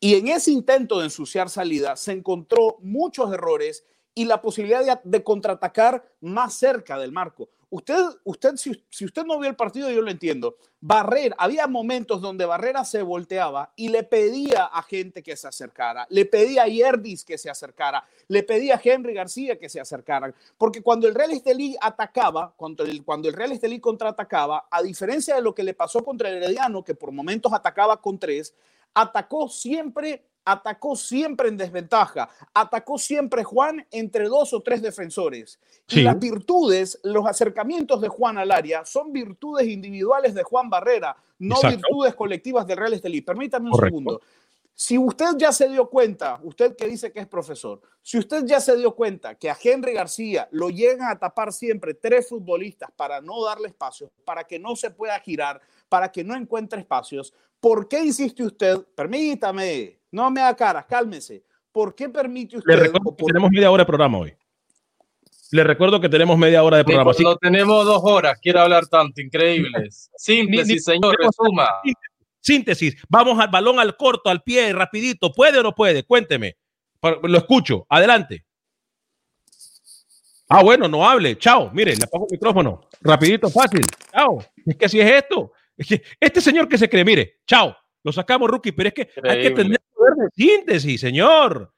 Y 0.00 0.14
en 0.14 0.28
ese 0.28 0.52
intento 0.52 0.98
de 0.98 1.06
ensuciar 1.06 1.50
salida 1.50 1.96
se 1.96 2.12
encontró 2.12 2.76
muchos 2.80 3.32
errores 3.32 3.84
y 4.14 4.26
la 4.26 4.40
posibilidad 4.40 4.84
de, 4.84 4.98
de 5.02 5.24
contraatacar 5.24 6.08
más 6.20 6.54
cerca 6.54 6.98
del 6.98 7.12
marco. 7.12 7.48
Usted, 7.70 8.02
usted 8.24 8.56
si, 8.56 9.04
usted 9.04 9.24
no 9.24 9.38
vio 9.38 9.50
el 9.50 9.56
partido, 9.56 9.90
yo 9.90 10.00
lo 10.00 10.10
entiendo. 10.10 10.56
Barrera, 10.80 11.36
había 11.38 11.66
momentos 11.66 12.22
donde 12.22 12.46
Barrera 12.46 12.82
se 12.84 13.02
volteaba 13.02 13.72
y 13.76 13.90
le 13.90 14.04
pedía 14.04 14.64
a 14.64 14.82
gente 14.82 15.22
que 15.22 15.36
se 15.36 15.48
acercara, 15.48 16.06
le 16.08 16.24
pedía 16.24 16.62
a 16.62 16.68
Yerdis 16.68 17.24
que 17.24 17.36
se 17.36 17.50
acercara, 17.50 18.04
le 18.28 18.42
pedía 18.42 18.76
a 18.76 18.80
Henry 18.82 19.12
García 19.12 19.58
que 19.58 19.68
se 19.68 19.80
acercaran, 19.80 20.34
porque 20.56 20.82
cuando 20.82 21.08
el 21.08 21.14
Real 21.14 21.32
Estelí 21.32 21.76
atacaba, 21.80 22.54
cuando 22.56 22.84
el, 22.84 23.04
cuando 23.04 23.28
el 23.28 23.34
Real 23.34 23.52
Estelí 23.52 23.80
contraatacaba, 23.80 24.68
a 24.70 24.82
diferencia 24.82 25.34
de 25.34 25.42
lo 25.42 25.54
que 25.54 25.64
le 25.64 25.74
pasó 25.74 26.02
contra 26.02 26.30
el 26.30 26.36
Herediano, 26.36 26.82
que 26.82 26.94
por 26.94 27.12
momentos 27.12 27.52
atacaba 27.52 28.00
con 28.00 28.18
tres, 28.18 28.54
atacó 28.94 29.48
siempre 29.48 30.24
atacó 30.50 30.96
siempre 30.96 31.48
en 31.48 31.58
desventaja, 31.58 32.28
atacó 32.54 32.96
siempre 32.96 33.44
Juan 33.44 33.86
entre 33.90 34.28
dos 34.28 34.54
o 34.54 34.62
tres 34.62 34.80
defensores. 34.80 35.60
Sí. 35.86 36.00
Y 36.00 36.02
las 36.02 36.18
virtudes, 36.18 36.98
los 37.02 37.26
acercamientos 37.26 38.00
de 38.00 38.08
Juan 38.08 38.38
al 38.38 38.50
área 38.50 38.84
son 38.86 39.12
virtudes 39.12 39.68
individuales 39.68 40.34
de 40.34 40.42
Juan 40.42 40.70
Barrera, 40.70 41.16
no 41.38 41.56
Exacto. 41.56 41.76
virtudes 41.76 42.14
colectivas 42.14 42.66
del 42.66 42.78
Real 42.78 42.94
Estelí. 42.94 43.20
Permítame 43.20 43.66
un 43.66 43.72
Correcto. 43.72 43.98
segundo. 43.98 44.20
Si 44.74 44.96
usted 44.96 45.32
ya 45.36 45.52
se 45.52 45.68
dio 45.68 45.90
cuenta, 45.90 46.40
usted 46.44 46.76
que 46.76 46.86
dice 46.86 47.12
que 47.12 47.18
es 47.18 47.26
profesor, 47.26 47.80
si 48.00 48.16
usted 48.16 48.44
ya 48.46 48.60
se 48.60 48.76
dio 48.76 48.94
cuenta 48.94 49.34
que 49.34 49.50
a 49.50 49.58
Henry 49.60 49.92
García 49.92 50.48
lo 50.52 50.70
llegan 50.70 51.10
a 51.10 51.18
tapar 51.18 51.52
siempre 51.52 51.94
tres 51.94 52.28
futbolistas 52.28 52.90
para 52.92 53.20
no 53.20 53.44
darle 53.44 53.68
espacio, 53.68 54.10
para 54.24 54.44
que 54.44 54.58
no 54.58 54.76
se 54.76 54.90
pueda 54.90 55.18
girar, 55.18 55.60
para 55.88 56.12
que 56.12 56.22
no 56.22 56.36
encuentre 56.36 56.78
espacios, 56.78 57.34
¿por 57.60 57.88
qué 57.88 58.04
insiste 58.04 58.44
usted? 58.44 58.78
Permítame, 58.94 59.97
no 60.10 60.30
me 60.30 60.40
haga 60.40 60.56
caras, 60.56 60.86
cálmese. 60.88 61.44
¿Por 61.72 61.94
qué 61.94 62.08
permite 62.08 62.52
Le 62.56 62.58
usted? 62.58 62.76
recuerdo 62.78 63.10
o 63.10 63.16
que 63.16 63.24
tenemos 63.24 63.50
media 63.50 63.70
hora 63.70 63.82
de 63.82 63.86
programa 63.86 64.18
hoy. 64.18 64.34
Le 65.50 65.64
recuerdo 65.64 66.00
que 66.00 66.08
tenemos 66.08 66.36
media 66.36 66.62
hora 66.62 66.76
de 66.78 66.84
programa. 66.84 67.10
así 67.10 67.24
tenemos 67.40 67.84
dos 67.86 68.00
horas, 68.04 68.38
quiere 68.40 68.58
hablar 68.58 68.86
tanto, 68.86 69.20
increíbles. 69.20 70.10
Síntesis, 70.16 70.66
Ni- 70.66 70.74
ni- 70.74 70.80
señor, 70.80 71.16
resuma. 71.18 71.68
Síntesis, 72.40 72.96
vamos 73.08 73.38
al 73.38 73.48
balón 73.48 73.78
al 73.80 73.96
corto, 73.96 74.30
al 74.30 74.42
pie, 74.42 74.72
rapidito. 74.72 75.32
¿Puede 75.32 75.58
o 75.58 75.62
no 75.62 75.74
puede? 75.74 76.04
Cuénteme. 76.04 76.56
Lo 77.22 77.38
escucho. 77.38 77.86
Adelante. 77.88 78.44
Ah, 80.48 80.62
bueno, 80.62 80.88
no 80.88 81.06
hable. 81.08 81.36
Chao. 81.38 81.70
Mire, 81.72 81.94
le 81.94 82.04
apago 82.04 82.26
el 82.26 82.32
micrófono. 82.32 82.80
Rapidito, 83.02 83.50
fácil. 83.50 83.82
Chao. 84.12 84.38
Es 84.66 84.76
que 84.76 84.84
así 84.86 85.00
es 85.00 85.10
esto. 85.10 85.52
Es 85.76 85.86
que 85.86 86.02
este 86.18 86.40
señor 86.40 86.68
que 86.68 86.78
se 86.78 86.88
cree, 86.88 87.04
mire, 87.04 87.40
chao. 87.46 87.76
Lo 88.02 88.12
sacamos, 88.12 88.48
rookie, 88.48 88.72
pero 88.72 88.88
es 88.88 88.94
que 88.94 89.10
hay 89.22 89.42
que 89.42 89.50
tener 89.50 89.78
de 90.16 90.28
síntesis, 90.34 91.00
señor. 91.00 91.72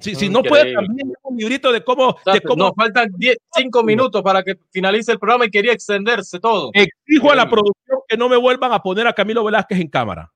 Si, 0.00 0.14
si 0.16 0.28
no 0.28 0.42
puede 0.42 0.74
también 0.74 1.12
un 1.22 1.36
librito 1.36 1.70
de 1.70 1.84
cómo, 1.84 2.14
de 2.26 2.32
Exacto, 2.32 2.48
cómo 2.48 2.64
Nos 2.64 2.74
faltan 2.74 3.12
10, 3.16 3.36
5 3.52 3.82
minutos 3.84 4.22
para 4.22 4.42
que 4.42 4.58
finalice 4.72 5.12
el 5.12 5.20
programa 5.20 5.46
y 5.46 5.50
quería 5.50 5.72
extenderse 5.72 6.40
todo. 6.40 6.70
Exijo 6.72 7.30
a 7.30 7.36
la 7.36 7.48
producción 7.48 8.00
que 8.08 8.16
no 8.16 8.28
me 8.28 8.36
vuelvan 8.36 8.72
a 8.72 8.82
poner 8.82 9.06
a 9.06 9.12
Camilo 9.12 9.44
Velázquez 9.44 9.78
en 9.78 9.88
cámara. 9.88 10.32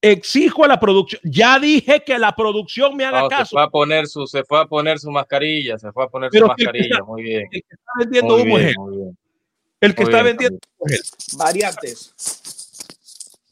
Exijo 0.00 0.64
a 0.64 0.68
la 0.68 0.78
producción. 0.78 1.20
Ya 1.24 1.58
dije 1.58 2.04
que 2.06 2.16
la 2.16 2.36
producción 2.36 2.96
me 2.96 3.04
haga 3.04 3.22
No, 3.22 3.28
se 3.28 3.36
caso. 3.36 3.56
fue 3.56 3.62
a 3.64 3.68
poner 3.68 4.06
su, 4.06 4.24
se 4.28 4.44
fue 4.44 4.60
a 4.60 4.66
poner 4.66 5.00
su 5.00 5.10
mascarilla, 5.10 5.78
se 5.78 5.90
fue 5.90 6.04
a 6.04 6.08
poner 6.08 6.30
Pero 6.30 6.46
su 6.46 6.48
mascarilla, 6.48 7.02
muy 7.04 7.22
bien. 7.24 7.48
El 7.50 7.62
que 7.62 7.74
está 7.74 7.92
vendiendo 7.98 8.34
Muy 8.34 8.42
humo 8.42 8.58
es 8.58 8.64
bien, 8.66 8.68
él. 8.68 8.78
muy 8.78 8.96
bien. 8.98 9.18
El 9.80 9.94
que 9.96 10.02
Muy 10.04 10.10
está 10.12 10.22
bien, 10.22 10.36
vendiendo. 10.36 10.58
Variantes. 11.38 12.14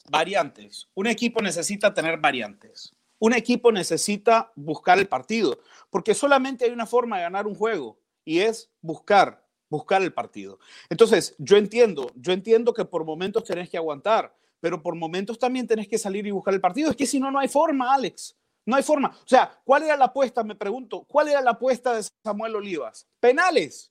Variantes. 0.08 0.86
Un 0.94 1.08
equipo 1.08 1.42
necesita 1.42 1.92
tener 1.92 2.18
variantes. 2.18 2.93
Un 3.24 3.32
equipo 3.32 3.72
necesita 3.72 4.52
buscar 4.54 4.98
el 4.98 5.08
partido, 5.08 5.58
porque 5.88 6.12
solamente 6.12 6.66
hay 6.66 6.72
una 6.72 6.84
forma 6.84 7.16
de 7.16 7.22
ganar 7.22 7.46
un 7.46 7.54
juego 7.54 7.98
y 8.22 8.40
es 8.40 8.70
buscar, 8.82 9.42
buscar 9.70 10.02
el 10.02 10.12
partido. 10.12 10.58
Entonces, 10.90 11.34
yo 11.38 11.56
entiendo, 11.56 12.10
yo 12.16 12.34
entiendo 12.34 12.74
que 12.74 12.84
por 12.84 13.02
momentos 13.06 13.44
tenés 13.44 13.70
que 13.70 13.78
aguantar, 13.78 14.36
pero 14.60 14.82
por 14.82 14.94
momentos 14.94 15.38
también 15.38 15.66
tenés 15.66 15.88
que 15.88 15.96
salir 15.96 16.26
y 16.26 16.32
buscar 16.32 16.52
el 16.52 16.60
partido. 16.60 16.90
Es 16.90 16.96
que 16.96 17.06
si 17.06 17.18
no, 17.18 17.30
no 17.30 17.38
hay 17.38 17.48
forma, 17.48 17.94
Alex. 17.94 18.36
No 18.66 18.76
hay 18.76 18.82
forma. 18.82 19.08
O 19.08 19.26
sea, 19.26 19.58
¿cuál 19.64 19.84
era 19.84 19.96
la 19.96 20.04
apuesta? 20.06 20.44
Me 20.44 20.54
pregunto, 20.54 21.04
¿cuál 21.08 21.28
era 21.28 21.40
la 21.40 21.52
apuesta 21.52 21.94
de 21.96 22.02
Samuel 22.22 22.56
Olivas? 22.56 23.06
Penales. 23.20 23.90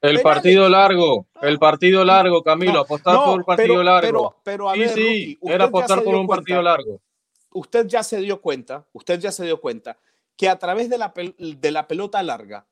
El 0.00 0.18
Penales. 0.18 0.22
partido 0.22 0.68
largo, 0.68 1.26
el 1.42 1.58
partido 1.58 2.04
largo, 2.04 2.44
Camilo, 2.44 2.74
No, 2.74 2.80
apostar 2.82 3.14
no, 3.14 3.24
por 3.24 3.38
un 3.40 3.44
partido 3.44 3.68
pero- 3.74 3.82
largo. 3.82 4.08
pero- 4.44 4.66
pero 4.66 4.70
a 4.70 4.74
sí, 4.94 5.36
ver, 5.42 5.52
era 5.54 5.64
apostar 5.64 6.04
por 6.04 6.14
un 6.14 6.26
cuenta. 6.28 6.42
partido 6.42 6.62
largo. 6.62 7.00
Usted 7.56 7.86
ya 7.86 8.02
se 8.02 8.18
dio 8.20 8.40
cuenta, 8.40 8.86
usted 8.92 9.18
ya 9.20 9.32
se 9.32 9.44
dio 9.44 9.60
cuenta 9.60 9.98
que 10.36 10.48
a 10.48 10.58
través 10.58 10.88
de 10.90 10.98
la, 10.98 11.12
de 11.38 11.70
la 11.70 11.88
pelota 11.88 12.22
larga 12.22 12.66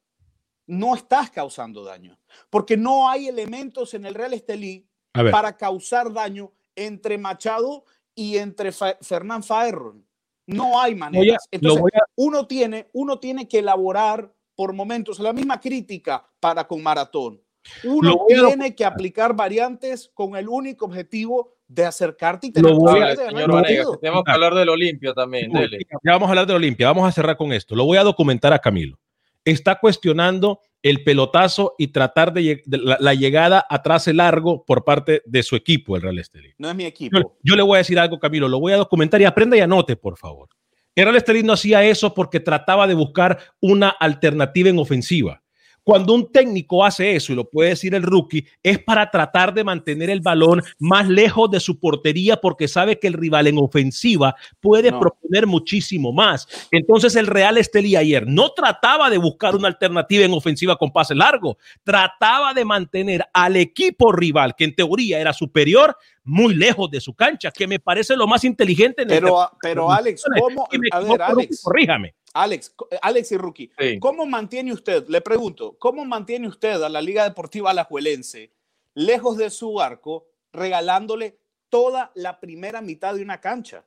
no 0.67 0.95
estás 0.95 1.31
causando 1.31 1.85
daño, 1.85 2.19
porque 2.51 2.77
no 2.77 3.09
hay 3.09 3.29
elementos 3.29 3.95
en 3.95 4.05
el 4.07 4.15
Real 4.15 4.33
Estelí 4.35 4.87
para 5.31 5.57
causar 5.57 6.13
daño 6.13 6.53
entre 6.77 7.19
Machado 7.19 7.85
y 8.15 8.37
entre 8.39 8.73
Fa- 8.73 8.97
Fernán 9.01 9.43
Faerron. 9.43 10.07
No 10.47 10.79
hay 10.81 10.95
maneras. 10.95 11.47
lo 11.53 11.71
Entonces, 11.75 12.01
a- 12.01 12.07
uno, 12.17 12.47
tiene, 12.47 12.89
uno 12.93 13.19
tiene 13.19 13.47
que 13.49 13.61
elaborar 13.61 14.33
por 14.55 14.73
momentos 14.73 15.19
la 15.19 15.33
misma 15.33 15.61
crítica 15.61 16.27
para 16.41 16.67
con 16.67 16.83
Maratón. 16.83 17.41
Uno 17.83 18.17
tiene 18.49 18.75
que 18.75 18.85
aplicar 18.85 19.35
variantes 19.35 20.11
con 20.15 20.37
el 20.37 20.49
único 20.49 20.85
objetivo 20.85 21.54
de 21.67 21.85
acercarte 21.85 22.49
y 22.49 22.53
tener 22.53 22.71
Lo 22.71 22.79
voy 22.79 23.01
a- 23.01 23.17
señor 23.17 23.41
el 23.43 23.49
Vanegas, 23.49 23.87
que 23.93 23.97
tenemos 23.99 24.25
que 24.25 24.31
hablar 24.33 24.55
del 24.55 24.69
Olimpia 24.69 25.13
también, 25.15 25.51
dele. 25.53 25.79
Ya 26.05 26.13
vamos 26.13 26.27
a 26.29 26.31
hablar 26.31 26.47
de 26.47 26.55
Olimpia. 26.55 26.87
Vamos 26.89 27.09
a 27.09 27.13
cerrar 27.13 27.37
con 27.37 27.53
esto. 27.53 27.75
Lo 27.75 27.85
voy 27.85 27.97
a 27.99 28.03
documentar 28.05 28.53
a 28.53 28.59
Camilo. 28.59 28.99
Está 29.45 29.79
cuestionando 29.79 30.61
el 30.83 31.05
pelotazo 31.05 31.75
y 31.79 31.89
tratar 31.89 32.33
de, 32.33 32.41
lleg- 32.43 32.63
de 32.67 32.79
la, 32.79 32.97
la 33.01 33.15
llegada 33.15 33.67
a 33.69 33.83
trace 33.83 34.13
largo 34.15 34.65
por 34.65 34.85
parte 34.85 35.23
de 35.27 35.43
su 35.43 35.57
equipo, 35.57 35.97
el 35.97 36.03
Real 36.03 36.19
Estelí. 36.19 36.53
No 36.59 36.69
es 36.71 36.75
mi 36.75 36.85
Yo, 36.85 36.89
equipo. 36.89 37.37
yo 37.43 37.57
le 37.57 37.63
voy 37.63 37.77
a 37.77 37.79
decir 37.79 37.99
algo, 37.99 38.19
Camilo. 38.19 38.49
Lo 38.49 38.61
voy 38.61 38.73
a 38.73 38.77
documentar 38.77 39.21
y 39.21 39.25
aprenda 39.25 39.57
y 39.57 39.61
anote, 39.61 39.97
por 39.97 40.17
favor. 40.19 40.49
El 40.95 41.05
Real 41.05 41.17
Estelí 41.17 41.43
no 41.43 41.55
hacía 41.55 41.83
eso 41.85 42.15
porque 42.15 42.41
trataba 42.41 42.87
de 42.87 42.95
buscar 42.95 43.39
una 43.61 43.89
alternativa 43.89 44.69
en 44.71 44.79
ofensiva. 44.79 45.43
Cuando 45.85 46.15
un 46.15 46.33
técnico 46.33 46.83
hace 46.83 47.15
eso, 47.15 47.33
y 47.33 47.37
lo 47.37 47.45
puede 47.49 47.69
decir 47.71 47.95
el 47.95 48.03
rookie, 48.03 48.47
es 48.63 48.79
para 48.79 49.11
tratar 49.11 49.53
de 49.53 49.65
mantener 49.65 50.09
el 50.09 50.23
balón 50.23 50.63
más 50.79 51.07
lejos 51.09 51.51
de 51.51 51.61
su 51.61 51.79
portería 51.79 52.39
porque 52.39 52.69
sabe 52.69 52.99
que 52.99 53.07
el 53.07 53.13
rival 53.13 53.47
en 53.49 53.59
ofensiva 53.59 54.35
puede 54.61 54.91
No. 54.91 54.99
proponer 55.01 55.47
muchísimo 55.47 56.11
más. 56.11 56.49
Entonces 56.71 57.15
el 57.17 57.27
Real 57.27 57.59
Estelí 57.59 57.97
ayer 57.97 58.27
no 58.27 58.51
trataba 58.53 59.11
de 59.11 59.19
buscar 59.19 59.55
una 59.55 59.69
alternativa 59.69 60.25
en 60.25 60.33
ofensiva 60.33 60.77
con 60.77 60.91
pase 60.91 61.15
largo, 61.15 61.59
trataba 61.83 62.55
de 62.55 62.65
mantener 62.65 63.23
al 63.35 63.57
equipo 63.57 64.11
rival, 64.11 64.55
que 64.57 64.65
en 64.65 64.75
teoría 64.75 65.21
era 65.21 65.35
superior, 65.35 65.97
muy 66.25 66.55
lejos 66.55 66.91
de 66.91 67.03
su 67.03 67.13
cancha, 67.13 67.51
que 67.51 67.67
me 67.67 67.79
parece 67.79 68.17
lo 68.17 68.27
más 68.27 68.45
inteligente 68.45 69.03
en 69.03 69.11
el 69.11 69.17
Pero, 69.21 69.27
tema. 69.35 69.51
pero 69.61 69.93
Alex, 69.93 70.25
¿cómo? 70.41 70.67
A 70.93 71.01
ver, 71.01 71.21
Alex. 71.23 71.61
corríjame. 71.63 72.15
Alex, 72.35 72.71
co- 72.71 72.89
Alex 73.01 73.33
y 73.33 73.37
Rookie, 73.37 73.71
Sí. 73.79 73.99
¿cómo 74.01 74.27
mantiene 74.27 74.73
usted, 74.73 75.07
le 75.09 75.21
pregunto, 75.21 75.77
cómo 75.79 76.05
mantiene 76.05 76.49
usted 76.49 76.83
a 76.83 76.89
la 76.89 77.01
Liga 77.01 77.25
Deportiva 77.25 77.71
Alajuelense 77.71 78.53
lejos 78.95 79.37
de 79.39 79.51
su 79.51 79.81
arco, 79.81 80.27
regalándole 80.53 81.39
toda 81.69 82.13
la 82.15 82.39
primera 82.41 82.81
mitad 82.81 83.15
de 83.15 83.23
una 83.23 83.41
cancha? 83.41 83.85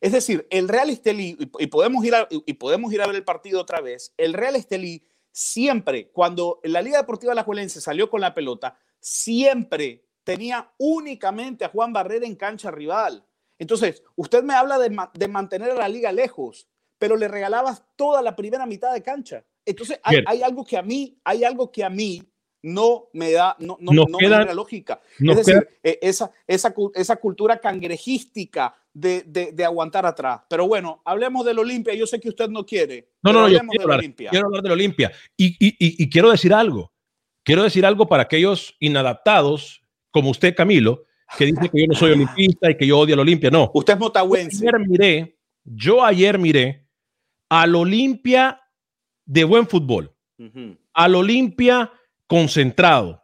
Es 0.00 0.12
decir, 0.12 0.46
el 0.50 0.68
Real 0.68 0.90
Estelí, 0.90 1.36
y 1.58 1.66
podemos 1.68 2.04
ir 2.04 2.14
a, 2.14 2.26
y 2.30 2.52
podemos 2.54 2.92
ir 2.92 3.00
a 3.00 3.06
ver 3.06 3.16
el 3.16 3.24
partido 3.24 3.60
otra 3.60 3.80
vez, 3.80 4.12
el 4.18 4.34
Real 4.34 4.56
Estelí 4.56 5.02
siempre, 5.32 6.08
cuando 6.08 6.60
la 6.64 6.82
Liga 6.82 6.98
Deportiva 6.98 7.32
Alajuelense 7.32 7.80
salió 7.80 8.10
con 8.10 8.20
la 8.20 8.34
pelota, 8.34 8.76
siempre 8.98 10.04
tenía 10.24 10.70
únicamente 10.78 11.64
a 11.64 11.68
Juan 11.70 11.92
Barrera 11.92 12.26
en 12.26 12.36
cancha 12.36 12.70
rival. 12.70 13.24
Entonces, 13.58 14.02
usted 14.16 14.42
me 14.42 14.54
habla 14.54 14.78
de, 14.78 14.94
de 15.14 15.28
mantener 15.28 15.70
a 15.70 15.74
la 15.74 15.88
liga 15.88 16.12
lejos, 16.12 16.66
pero 17.00 17.16
le 17.16 17.26
regalabas 17.26 17.82
toda 17.96 18.20
la 18.22 18.36
primera 18.36 18.66
mitad 18.66 18.92
de 18.92 19.02
cancha. 19.02 19.42
Entonces, 19.64 19.98
hay, 20.04 20.18
hay 20.26 20.42
algo 20.42 20.64
que 20.64 20.76
a 20.76 20.82
mí, 20.82 21.18
hay 21.24 21.42
algo 21.44 21.72
que 21.72 21.82
a 21.82 21.90
mí 21.90 22.22
no 22.62 23.08
me 23.14 23.32
da, 23.32 23.56
no, 23.58 23.78
no, 23.80 23.92
no 23.92 24.04
queda- 24.18 24.18
me 24.18 24.36
genera 24.36 24.54
lógica. 24.54 25.00
nos 25.18 25.38
es 25.38 25.46
decir, 25.46 25.68
eh, 25.82 25.98
esa, 26.02 26.30
esa, 26.46 26.74
esa 26.94 27.16
cultura 27.16 27.58
cangrejística 27.58 28.74
de, 28.92 29.22
de- 29.22 29.52
de 29.52 29.64
aguantar 29.64 30.04
atrás. 30.04 30.42
Pero 30.48 30.68
bueno, 30.68 31.00
hablemos 31.06 31.44
del 31.46 31.58
Olimpia. 31.58 31.94
Yo 31.94 32.06
sé 32.06 32.20
que 32.20 32.28
usted 32.28 32.48
no 32.50 32.66
quiere. 32.66 33.12
No, 33.22 33.32
no, 33.32 33.40
no, 33.42 33.48
yo 33.48 33.60
quiero 33.60 33.84
hablar, 33.84 33.98
Olimpia. 34.00 34.30
quiero 34.30 34.46
hablar 34.46 34.62
del 34.62 34.72
Olimpia. 34.72 35.10
Y, 35.38 35.46
y, 35.58 35.68
y, 35.78 36.04
y 36.04 36.10
quiero 36.10 36.30
decir 36.30 36.52
algo. 36.52 36.92
Quiero 37.42 37.62
decir 37.62 37.86
algo 37.86 38.06
para 38.06 38.24
aquellos 38.24 38.76
inadaptados, 38.78 39.82
como 40.10 40.28
usted, 40.30 40.54
Camilo, 40.54 41.04
que 41.38 41.46
dice 41.46 41.68
que 41.70 41.80
yo 41.80 41.86
no 41.88 41.94
soy 41.94 42.12
olimpista 42.12 42.70
y 42.70 42.76
que 42.76 42.86
yo 42.86 42.98
odio 42.98 43.14
al 43.14 43.20
Olimpia. 43.20 43.50
No. 43.50 43.70
Usted 43.72 43.94
es 43.94 43.98
motahuense. 44.00 44.68
Ayer 44.68 44.86
miré, 44.86 45.38
yo 45.64 46.04
ayer 46.04 46.38
miré 46.38 46.86
al 47.50 47.74
Olimpia 47.74 48.62
de 49.26 49.44
buen 49.44 49.66
fútbol, 49.66 50.14
al 50.94 51.14
Olimpia 51.14 51.92
concentrado, 52.26 53.22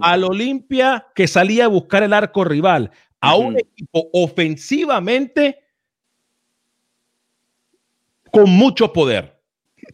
al 0.00 0.24
Olimpia 0.24 1.06
que 1.14 1.28
salía 1.28 1.66
a 1.66 1.68
buscar 1.68 2.02
el 2.02 2.12
arco 2.12 2.42
rival, 2.42 2.90
a 3.20 3.36
un 3.36 3.56
equipo 3.58 4.08
ofensivamente 4.12 5.58
con 8.32 8.50
mucho 8.50 8.92
poder. 8.92 9.40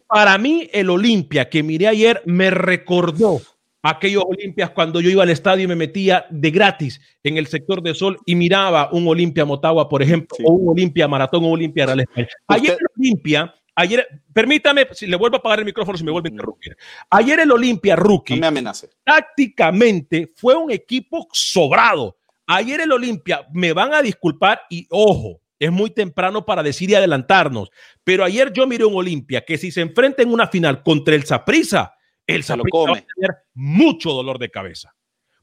Para 0.07 0.37
mí, 0.37 0.69
el 0.73 0.89
Olimpia 0.89 1.49
que 1.49 1.61
miré 1.61 1.87
ayer 1.87 2.21
me 2.25 2.49
recordó 2.49 3.41
aquellos 3.81 4.23
Olimpias 4.25 4.69
cuando 4.69 5.01
yo 5.01 5.09
iba 5.09 5.23
al 5.23 5.29
estadio 5.29 5.65
y 5.65 5.67
me 5.67 5.75
metía 5.75 6.25
de 6.29 6.51
gratis 6.51 7.01
en 7.21 7.37
el 7.37 7.47
sector 7.47 7.81
de 7.83 7.93
sol 7.93 8.17
y 8.25 8.35
miraba 8.35 8.89
un 8.93 9.07
Olimpia 9.07 9.43
Motagua, 9.45 9.89
por 9.89 10.01
ejemplo, 10.01 10.37
Sí. 10.37 10.43
o 10.47 10.53
un 10.53 10.69
Olimpia 10.69 11.07
Maratón 11.07 11.43
o 11.43 11.47
un 11.47 11.53
Olimpia 11.53 11.85
Real 11.85 11.99
España. 11.99 12.27
Ayer 12.47 12.77
el 12.79 12.87
Olimpia, 12.97 13.53
ayer, 13.75 14.07
permítame, 14.33 14.87
si 14.91 15.07
le 15.07 15.15
vuelvo 15.15 15.37
a 15.37 15.39
apagar 15.39 15.59
el 15.59 15.65
micrófono 15.65 15.97
si 15.97 16.03
me 16.03 16.11
vuelve 16.11 16.29
a 16.29 16.31
interrumpir. 16.31 16.77
Ayer 17.09 17.39
el 17.39 17.51
Olimpia 17.51 17.95
Rookie 17.95 18.35
No 18.35 18.41
me 18.41 18.47
amenace. 18.47 18.89
tácticamente 19.03 20.31
fue 20.35 20.55
un 20.55 20.71
equipo 20.71 21.27
sobrado. 21.31 22.17
Ayer 22.47 22.81
el 22.81 22.91
Olimpia, 22.91 23.47
me 23.53 23.73
van 23.73 23.93
a 23.93 24.01
disculpar 24.01 24.61
y 24.69 24.85
ojo, 24.89 25.39
es 25.59 25.71
muy 25.71 25.91
temprano 25.91 26.45
para 26.45 26.61
decir 26.61 26.89
y 26.89 26.95
adelantarnos, 26.95 27.71
pero 28.03 28.25
ayer 28.25 28.51
yo 28.51 28.67
miré 28.67 28.83
un 28.83 28.95
Olimpia 28.95 29.45
que 29.45 29.57
si 29.57 29.71
se 29.71 29.81
enfrenta 29.81 30.21
en 30.21 30.31
una 30.31 30.47
final 30.47 30.83
contra 30.83 31.15
el 31.15 31.23
Saprissa, 31.23 31.95
el 32.27 32.43
Saprissa 32.43 32.91
va 32.91 32.97
a 32.97 33.05
tener 33.15 33.37
mucho 33.53 34.11
dolor 34.11 34.39
de 34.39 34.49
cabeza. 34.49 34.93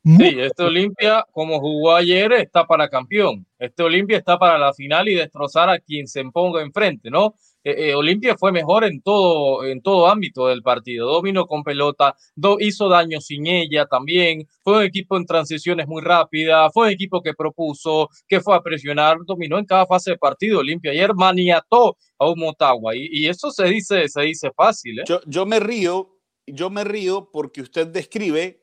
Sí, 0.02 0.34
este 0.38 0.62
Olimpia, 0.62 1.26
como 1.30 1.60
jugó 1.60 1.94
ayer, 1.94 2.32
está 2.32 2.66
para 2.66 2.88
campeón. 2.88 3.46
Este 3.58 3.82
Olimpia 3.82 4.16
está 4.16 4.38
para 4.38 4.56
la 4.56 4.72
final 4.72 5.08
y 5.08 5.14
destrozar 5.14 5.68
a 5.68 5.78
quien 5.78 6.06
se 6.06 6.24
ponga 6.24 6.62
enfrente, 6.62 7.10
¿no? 7.10 7.34
Eh, 7.62 7.90
eh, 7.90 7.94
Olimpia 7.94 8.36
fue 8.38 8.52
mejor 8.52 8.84
en 8.84 9.02
todo, 9.02 9.64
en 9.64 9.82
todo 9.82 10.08
ámbito 10.08 10.46
del 10.46 10.62
partido. 10.62 11.06
Dominó 11.10 11.46
con 11.46 11.62
pelota, 11.62 12.14
do- 12.34 12.56
hizo 12.58 12.88
daño 12.88 13.20
sin 13.20 13.46
ella 13.46 13.86
también. 13.86 14.46
Fue 14.64 14.78
un 14.78 14.84
equipo 14.84 15.16
en 15.16 15.26
transiciones 15.26 15.86
muy 15.86 16.02
rápidas, 16.02 16.70
fue 16.72 16.86
un 16.88 16.92
equipo 16.92 17.22
que 17.22 17.34
propuso, 17.34 18.08
que 18.28 18.40
fue 18.40 18.54
a 18.56 18.60
presionar, 18.62 19.18
dominó 19.26 19.58
en 19.58 19.66
cada 19.66 19.86
fase 19.86 20.12
de 20.12 20.18
partido. 20.18 20.60
Olimpia 20.60 20.92
ayer 20.92 21.14
maniató 21.14 21.96
a 22.18 22.28
un 22.30 22.38
Motagua 22.40 22.96
y, 22.96 23.08
y 23.10 23.28
eso 23.28 23.50
se 23.50 23.64
dice, 23.66 24.08
se 24.08 24.22
dice 24.22 24.50
fácil, 24.56 25.00
¿eh? 25.00 25.04
Yo, 25.06 25.20
yo 25.26 25.44
me 25.46 25.60
río, 25.60 26.16
yo 26.46 26.70
me 26.70 26.84
río 26.84 27.30
porque 27.32 27.60
usted 27.60 27.86
describe, 27.86 28.62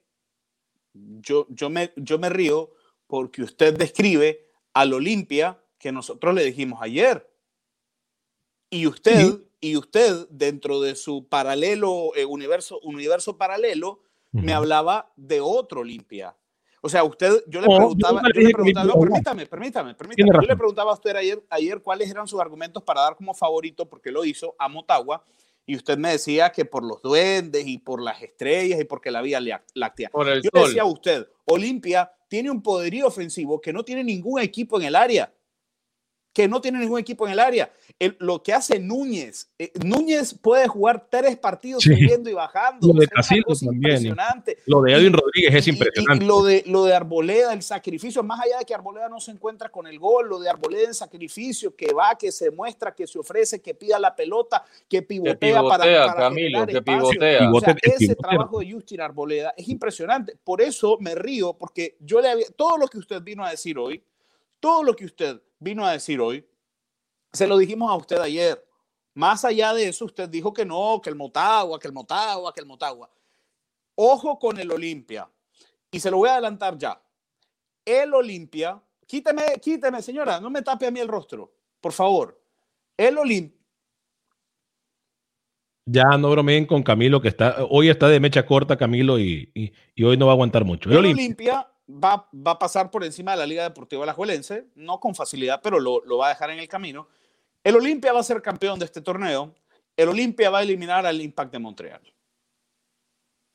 yo, 0.93 1.45
yo, 1.49 1.69
me, 1.69 1.91
yo 1.95 2.17
me 2.19 2.29
río 2.29 2.71
porque 3.07 3.43
usted 3.43 3.77
describe 3.77 4.45
al 4.73 4.93
Olimpia 4.93 5.63
que 5.79 5.91
nosotros 5.91 6.33
le 6.33 6.43
dijimos 6.43 6.79
ayer. 6.81 7.27
Y 8.69 8.87
usted, 8.87 9.19
Sí. 9.19 9.43
y 9.61 9.77
usted 9.77 10.27
dentro 10.29 10.81
de 10.81 10.95
su 10.95 11.27
paralelo, 11.27 12.11
eh, 12.15 12.25
universo, 12.25 12.79
universo 12.83 13.37
paralelo, 13.37 14.01
me 14.31 14.53
hablaba 14.53 15.11
de 15.15 15.41
otro 15.41 15.81
Olimpia. 15.81 16.35
O 16.81 16.89
sea, 16.89 17.03
usted, 17.03 17.43
yo 17.47 17.59
le 17.59 17.67
yo 17.67 17.75
preguntaba, 17.75 18.21
yo 18.33 18.41
le 18.41 18.73
no, 18.83 18.99
permítame, 18.99 19.45
permítame, 19.47 19.95
Yo 20.15 20.41
le 20.41 20.55
preguntaba 20.55 20.91
a 20.91 20.93
usted 20.93 21.15
ayer, 21.15 21.43
ayer 21.49 21.81
cuáles 21.81 22.09
eran 22.11 22.27
sus 22.27 22.39
argumentos 22.39 22.83
para 22.83 23.01
dar 23.01 23.15
como 23.15 23.33
favorito, 23.33 23.89
porque 23.89 24.11
lo 24.11 24.23
hizo 24.23 24.55
a 24.59 24.69
Motagua, 24.69 25.25
y 25.65 25.75
usted 25.75 25.97
me 25.97 26.11
decía 26.11 26.51
que 26.51 26.65
por 26.65 26.83
los 26.83 27.01
duendes 27.01 27.65
y 27.67 27.77
por 27.79 28.01
las 28.01 28.21
estrellas 28.21 28.79
y 28.79 28.85
porque 28.85 29.11
la 29.11 29.21
vía 29.21 29.41
láctea. 29.73 30.09
Por 30.11 30.29
el 30.29 30.41
Yo 30.43 30.49
le 30.53 30.59
sol. 30.59 30.69
decía 30.69 30.83
a 30.83 30.85
usted, 30.85 31.27
Olimpia 31.45 32.11
tiene 32.29 32.51
un 32.51 32.61
poderío 32.61 33.07
ofensivo 33.07 33.59
que 33.59 33.73
no 33.73 33.83
tiene 33.83 34.03
ningún 34.03 34.39
equipo 34.39 34.79
en 34.79 34.85
el 34.85 34.95
área. 34.95 35.33
Que 36.37 36.47
no 36.47 36.61
tiene 36.61 36.77
ningún 36.77 36.99
equipo 36.99 37.25
en 37.25 37.33
el 37.33 37.39
área. 37.39 37.73
El- 37.97 38.15
lo 38.19 38.43
que 38.43 38.53
hace 38.53 38.79
Núñez, 38.79 39.49
eh, 39.57 39.71
Núñez 39.83 40.35
puede 40.39 40.67
jugar 40.67 41.07
tres 41.09 41.35
partidos 41.35 41.81
Sí. 41.81 41.89
subiendo 41.95 42.29
y 42.29 42.33
bajando. 42.33 42.93
Lo 42.93 42.99
de 42.99 43.07
Casildo 43.07 43.55
también, 43.55 43.73
impresionante. 43.93 44.59
Lo 44.67 44.81
de 44.83 44.93
Edwin 44.93 45.13
Rodríguez 45.13 45.55
es 45.55 45.65
Y- 45.67 45.71
impresionante. 45.71 46.23
Y, 46.23 46.27
lo, 46.27 46.43
de, 46.43 46.63
lo 46.67 46.83
de 46.85 46.93
Arboleda, 46.93 47.53
el 47.53 47.63
sacrificio, 47.63 48.21
más 48.21 48.39
allá 48.39 48.59
de 48.59 48.65
que 48.65 48.75
Arboleda 48.75 49.09
no 49.09 49.19
se 49.19 49.31
encuentra 49.31 49.69
con 49.69 49.87
el 49.87 49.97
gol, 49.97 50.29
lo 50.29 50.37
de 50.39 50.47
Arboleda 50.47 50.83
en 50.89 50.93
sacrificio, 50.93 51.75
que 51.75 51.91
va, 51.91 52.15
que 52.15 52.31
se 52.31 52.51
muestra, 52.51 52.93
que 52.93 53.07
se 53.07 53.17
ofrece, 53.17 53.59
que 53.59 53.73
pida 53.73 53.97
la 53.97 54.15
pelota, 54.15 54.63
que 54.87 54.97
Que 54.99 55.01
pivotea, 55.01 55.63
para, 55.63 55.83
pivotea, 55.85 56.05
para 56.05 56.19
Camilo, 56.19 56.59
generar 56.59 56.67
que 56.67 56.77
espacio. 56.77 57.09
pivotea. 57.09 57.51
O 57.51 57.59
sea, 57.61 57.73
Pivote- 57.75 57.95
el 57.97 58.03
ese 58.03 58.15
trabajo 58.15 58.59
de 58.59 58.71
Justin 58.71 59.01
Arboleda 59.01 59.55
es 59.57 59.67
impresionante. 59.69 60.37
Por 60.43 60.61
eso 60.61 60.97
me 60.99 61.15
río, 61.15 61.53
porque 61.53 61.95
yo 61.99 62.21
le 62.21 62.29
había, 62.29 62.45
todo 62.55 62.77
lo 62.77 62.87
que 62.87 62.99
usted 62.99 63.23
vino 63.23 63.43
a 63.43 63.49
decir 63.49 63.79
hoy, 63.79 64.03
todo 64.59 64.83
lo 64.83 64.95
que 64.95 65.05
usted 65.05 65.41
vino 65.59 65.85
a 65.85 65.91
decir 65.91 66.19
hoy, 66.19 66.45
se 67.33 67.47
lo 67.47 67.57
dijimos 67.57 67.91
a 67.91 67.95
usted 67.95 68.17
ayer. 68.19 68.63
Más 69.13 69.43
allá 69.45 69.73
de 69.73 69.87
eso, 69.87 70.05
usted 70.05 70.29
dijo 70.29 70.53
que 70.53 70.65
no, 70.65 71.01
que 71.03 71.09
el 71.09 71.15
Motagua, 71.15 71.79
que 71.79 71.87
el 71.87 71.93
Motagua, 71.93 72.53
que 72.53 72.59
el 72.59 72.65
Motagua. 72.67 73.09
Ojo 73.95 74.37
con 74.37 74.59
el 74.59 74.71
Olimpia. 74.71 75.29
Y 75.89 75.99
se 75.99 76.11
lo 76.11 76.17
voy 76.17 76.29
a 76.29 76.33
adelantar 76.33 76.77
ya. 76.77 77.01
El 77.83 78.13
Olimpia, 78.13 78.81
quíteme, 79.07 79.43
quíteme, 79.61 80.01
señora, 80.01 80.39
no 80.39 80.49
me 80.49 80.61
tape 80.61 80.85
a 80.87 80.91
mí 80.91 80.99
el 80.99 81.07
rostro, 81.07 81.51
por 81.81 81.93
favor. 81.93 82.39
El 82.95 83.17
Olimpia. 83.17 83.57
Ya 85.89 86.03
no 86.17 86.29
bromeen 86.31 86.65
con 86.65 86.83
Camilo, 86.83 87.21
que 87.21 87.29
está, 87.29 87.65
hoy 87.69 87.89
está 87.89 88.09
de 88.09 88.19
mecha 88.19 88.45
corta 88.45 88.77
Camilo 88.77 89.17
y, 89.19 89.49
y- 89.55 89.71
y 89.95 90.03
hoy 90.03 90.17
no 90.17 90.25
va 90.25 90.33
a 90.33 90.35
aguantar 90.35 90.65
mucho. 90.65 90.89
El 90.89 90.97
El 90.97 91.05
Olimpia, 91.05 91.23
Olimpia 91.23 91.71
va, 91.89 92.27
va 92.33 92.51
a 92.51 92.59
pasar 92.59 92.91
por 92.91 93.03
encima 93.03 93.31
de 93.31 93.37
la 93.37 93.45
Liga 93.45 93.63
Deportiva 93.63 94.03
Alajuelense, 94.03 94.67
no 94.75 94.99
con 94.99 95.15
facilidad, 95.15 95.61
pero 95.63 95.79
lo, 95.79 96.03
lo 96.05 96.17
va 96.17 96.27
a 96.27 96.29
dejar 96.29 96.49
en 96.51 96.59
el 96.59 96.67
camino. 96.67 97.07
El 97.63 97.75
Olimpia 97.75 98.13
va 98.13 98.19
a 98.19 98.23
ser 98.23 98.41
campeón 98.41 98.79
de 98.79 98.85
este 98.85 99.01
torneo. 99.01 99.53
El 99.95 100.09
Olimpia 100.09 100.49
va 100.49 100.59
a 100.59 100.63
eliminar 100.63 101.05
al 101.05 101.21
Impact 101.21 101.51
de 101.51 101.59
Montreal. 101.59 102.01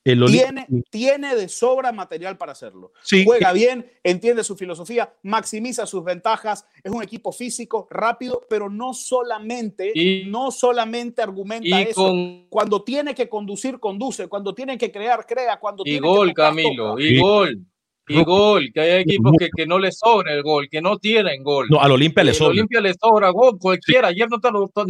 el 0.04 0.20
Olimpia- 0.20 0.48
Tiene, 0.66 0.82
tiene 0.90 1.36
de 1.36 1.48
sobra 1.48 1.92
material 1.92 2.36
para 2.36 2.50
hacerlo. 2.52 2.92
Sí, 3.02 3.22
Juega 3.24 3.52
bien, 3.52 3.88
entiende 4.02 4.42
su 4.42 4.56
filosofía, 4.56 5.14
maximiza 5.22 5.86
sus 5.86 6.02
ventajas, 6.02 6.66
es 6.82 6.90
un 6.90 7.02
equipo 7.04 7.30
físico, 7.30 7.86
rápido, 7.88 8.44
pero 8.50 8.68
no 8.68 8.92
solamente, 8.94 9.92
Y- 9.94 10.24
no 10.26 10.50
solamente 10.50 11.22
argumenta 11.22 11.80
eso. 11.82 12.02
con 12.08 12.48
Cuando 12.48 12.82
tiene 12.82 13.14
que 13.14 13.28
conducir, 13.28 13.78
conduce. 13.78 14.26
Cuando 14.26 14.52
tiene 14.52 14.76
que 14.76 14.90
crear, 14.90 15.24
crea. 15.24 15.60
Cuando 15.60 15.82
y 15.86 15.90
tiene 15.92 16.06
gol, 16.08 16.28
que 16.28 16.32
tocar, 16.34 16.48
Camilo, 16.50 16.90
toca. 16.90 17.02
y 17.02 17.18
gol. 17.20 17.66
Y 18.08 18.22
gol, 18.24 18.70
que 18.72 18.80
hay 18.80 19.02
equipos 19.02 19.32
que, 19.38 19.48
que, 19.54 19.66
no 19.66 19.78
les 19.78 19.98
sobra 19.98 20.32
el 20.32 20.42
gol, 20.42 20.68
que 20.68 20.80
no 20.80 20.98
tienen 20.98 21.42
gol. 21.42 21.68
No, 21.70 21.80
al 21.80 21.92
Olimpia 21.92 22.24
le 22.24 22.34
sobra. 22.34 22.52
Al 22.52 22.58
Olimpia 22.58 22.80
le 22.80 22.94
sobra 22.94 23.30
gol, 23.30 23.58
cualquiera. 23.58 24.08
Ayer 24.08 24.28
no 24.28 24.40
te 24.40 24.48
anotó 24.48 24.84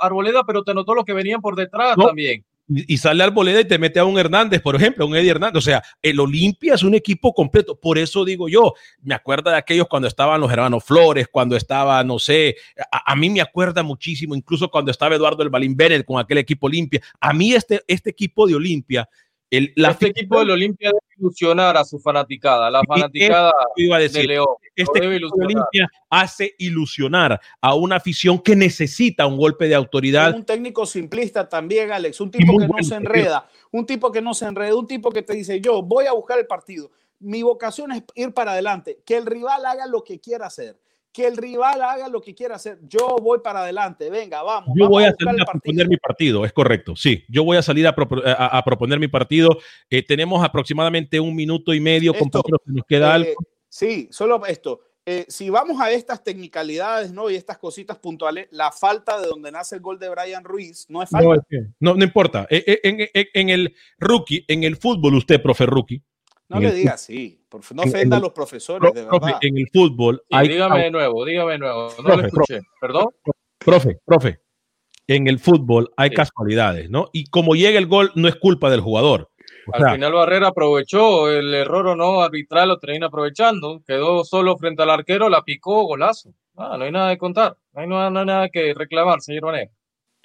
Arboleda, 0.00 0.44
pero 0.44 0.62
te 0.62 0.74
notó 0.74 0.94
los 0.94 1.04
que 1.04 1.12
venían 1.12 1.40
por 1.40 1.56
detrás 1.56 1.96
no. 1.96 2.06
también 2.06 2.44
y 2.70 2.98
sale 2.98 3.24
Arboleda 3.24 3.60
y 3.60 3.64
te 3.64 3.78
mete 3.78 3.98
a 3.98 4.04
un 4.04 4.18
Hernández, 4.18 4.60
por 4.62 4.76
ejemplo, 4.76 5.06
un 5.06 5.16
Eddie 5.16 5.30
Hernández. 5.30 5.58
O 5.58 5.60
sea, 5.60 5.82
el 6.02 6.20
Olimpia 6.20 6.74
es 6.74 6.82
un 6.82 6.94
equipo 6.94 7.34
completo. 7.34 7.78
Por 7.78 7.98
eso 7.98 8.24
digo 8.24 8.48
yo, 8.48 8.74
me 9.02 9.14
acuerdo 9.14 9.50
de 9.50 9.56
aquellos 9.56 9.88
cuando 9.88 10.06
estaban 10.06 10.40
los 10.40 10.52
hermanos 10.52 10.84
Flores, 10.84 11.26
cuando 11.30 11.56
estaba, 11.56 12.02
no 12.04 12.18
sé, 12.18 12.56
a, 12.92 13.12
a 13.12 13.16
mí 13.16 13.28
me 13.28 13.40
acuerda 13.40 13.82
muchísimo, 13.82 14.34
incluso 14.34 14.70
cuando 14.70 14.90
estaba 14.90 15.16
Eduardo 15.16 15.42
El 15.42 15.50
Balín 15.50 15.76
Bennett 15.76 16.06
con 16.06 16.20
aquel 16.20 16.38
equipo 16.38 16.66
Olimpia. 16.66 17.00
A 17.20 17.32
mí 17.32 17.52
este, 17.52 17.82
este 17.88 18.10
equipo 18.10 18.46
de 18.46 18.54
Olimpia, 18.54 19.08
el, 19.50 19.72
la 19.76 19.90
este 19.90 20.08
equipo 20.08 20.38
del 20.38 20.50
Olimpia 20.50 20.90
debe 20.90 21.14
ilusionar 21.18 21.76
a 21.76 21.84
su 21.84 21.98
fanaticada, 21.98 22.70
la 22.70 22.82
fanaticada 22.86 23.52
iba 23.76 23.96
a 23.96 23.98
decir, 23.98 24.22
de 24.22 24.28
León. 24.28 24.46
Este 24.76 24.98
equipo 24.98 25.28
de 25.36 25.44
Olimpia 25.44 25.90
hace 26.08 26.54
ilusionar 26.58 27.40
a 27.60 27.74
una 27.74 27.96
afición 27.96 28.38
que 28.38 28.54
necesita 28.54 29.26
un 29.26 29.36
golpe 29.36 29.66
de 29.68 29.74
autoridad. 29.74 30.34
Un 30.34 30.44
técnico 30.44 30.86
simplista 30.86 31.48
también, 31.48 31.90
Alex, 31.90 32.20
un 32.20 32.30
tipo 32.30 32.56
que 32.56 32.68
no 32.68 32.82
se 32.82 32.94
enreda, 32.94 33.48
un 33.72 33.84
tipo 33.84 34.12
que 34.12 34.22
no 34.22 34.34
se 34.34 34.46
enreda, 34.46 34.74
un 34.76 34.86
tipo 34.86 35.10
que 35.10 35.22
te 35.22 35.34
dice, 35.34 35.60
yo 35.60 35.82
voy 35.82 36.06
a 36.06 36.12
buscar 36.12 36.38
el 36.38 36.46
partido. 36.46 36.90
Mi 37.18 37.42
vocación 37.42 37.92
es 37.92 38.04
ir 38.14 38.32
para 38.32 38.52
adelante, 38.52 39.02
que 39.04 39.16
el 39.16 39.26
rival 39.26 39.66
haga 39.66 39.86
lo 39.86 40.04
que 40.04 40.20
quiera 40.20 40.46
hacer 40.46 40.78
que 41.12 41.26
el 41.26 41.36
rival 41.36 41.82
haga 41.82 42.08
lo 42.08 42.20
que 42.20 42.34
quiera 42.34 42.56
hacer. 42.56 42.78
Yo 42.82 43.16
voy 43.20 43.40
para 43.40 43.62
adelante, 43.62 44.10
venga, 44.10 44.42
vamos. 44.42 44.70
Yo 44.76 44.84
vamos 44.84 44.90
voy 44.90 45.04
a, 45.04 45.14
salir 45.18 45.42
a 45.42 45.44
proponer 45.44 45.88
mi 45.88 45.96
partido, 45.96 46.44
es 46.44 46.52
correcto, 46.52 46.94
sí. 46.94 47.24
Yo 47.28 47.44
voy 47.44 47.56
a 47.56 47.62
salir 47.62 47.86
a, 47.86 47.94
pro, 47.94 48.08
a, 48.24 48.58
a 48.58 48.64
proponer 48.64 48.98
mi 49.00 49.08
partido. 49.08 49.58
Eh, 49.88 50.04
tenemos 50.04 50.44
aproximadamente 50.44 51.18
un 51.18 51.34
minuto 51.34 51.74
y 51.74 51.80
medio, 51.80 52.12
esto, 52.12 52.24
compañeros, 52.24 52.60
que 52.64 52.72
nos 52.72 52.86
queda 52.86 53.08
eh, 53.08 53.12
algo. 53.12 53.32
Sí, 53.68 54.08
solo 54.10 54.44
esto. 54.46 54.80
Eh, 55.06 55.24
si 55.28 55.50
vamos 55.50 55.80
a 55.80 55.90
estas 55.90 56.22
technicalidades 56.22 57.12
¿no? 57.12 57.30
y 57.30 57.34
estas 57.34 57.58
cositas 57.58 57.98
puntuales, 57.98 58.46
la 58.52 58.70
falta 58.70 59.20
de 59.20 59.26
donde 59.26 59.50
nace 59.50 59.76
el 59.76 59.80
gol 59.80 59.98
de 59.98 60.08
Brian 60.10 60.44
Ruiz 60.44 60.86
no 60.88 61.02
es 61.02 61.10
falta. 61.10 61.26
No, 61.26 61.34
es 61.34 61.40
que, 61.48 61.58
no, 61.80 61.94
no, 61.94 62.04
importa. 62.04 62.46
En, 62.50 63.00
en, 63.00 63.08
en, 63.34 63.48
el 63.48 63.74
rookie, 63.98 64.44
en 64.46 64.62
el 64.62 64.76
fútbol, 64.76 65.14
usted, 65.14 65.42
profe 65.42 65.66
rookie, 65.66 66.02
no 66.48 66.60
le 66.60 66.72
diga 66.72 66.94
así, 66.94 67.39
no 67.74 67.82
ofenda 67.82 68.16
a 68.16 68.20
los 68.20 68.32
profesores, 68.32 68.92
de 68.92 69.04
profe, 69.04 69.26
verdad. 69.26 69.38
En 69.42 69.58
el 69.58 69.68
fútbol. 69.72 70.22
Sí, 70.28 70.36
hay, 70.36 70.48
dígame 70.48 70.84
de 70.84 70.90
nuevo, 70.90 71.24
dígame 71.24 71.52
de 71.52 71.58
nuevo. 71.58 71.88
No 71.98 72.04
profe, 72.04 72.16
lo 72.16 72.26
escuché. 72.26 72.54
Profe, 72.54 72.68
¿Perdón? 72.80 73.08
Profe, 73.58 73.98
profe. 74.04 74.40
En 75.06 75.26
el 75.26 75.38
fútbol 75.38 75.90
hay 75.96 76.10
sí. 76.10 76.14
casualidades, 76.14 76.88
¿no? 76.88 77.08
Y 77.12 77.24
como 77.24 77.54
llega 77.54 77.78
el 77.78 77.86
gol, 77.86 78.12
no 78.14 78.28
es 78.28 78.36
culpa 78.36 78.70
del 78.70 78.80
jugador. 78.80 79.30
O 79.66 79.74
Al 79.74 79.94
final 79.94 80.12
Barrera 80.12 80.48
aprovechó 80.48 81.30
el 81.30 81.52
error 81.52 81.88
o 81.88 81.96
no 81.96 82.22
arbitral, 82.22 82.68
lo 82.68 82.78
termina 82.78 83.06
aprovechando. 83.06 83.82
Quedó 83.86 84.24
solo 84.24 84.56
frente 84.56 84.82
al 84.82 84.90
arquero, 84.90 85.28
la 85.28 85.42
picó, 85.42 85.84
golazo. 85.84 86.32
Ah, 86.56 86.76
no 86.78 86.84
hay 86.84 86.92
nada 86.92 87.08
de 87.08 87.18
contar. 87.18 87.56
No 87.72 87.80
hay, 87.80 87.86
no, 87.88 88.10
no 88.10 88.20
hay 88.20 88.26
nada 88.26 88.48
que 88.48 88.74
reclamar, 88.74 89.20
señor 89.20 89.44
Vanega. 89.44 89.70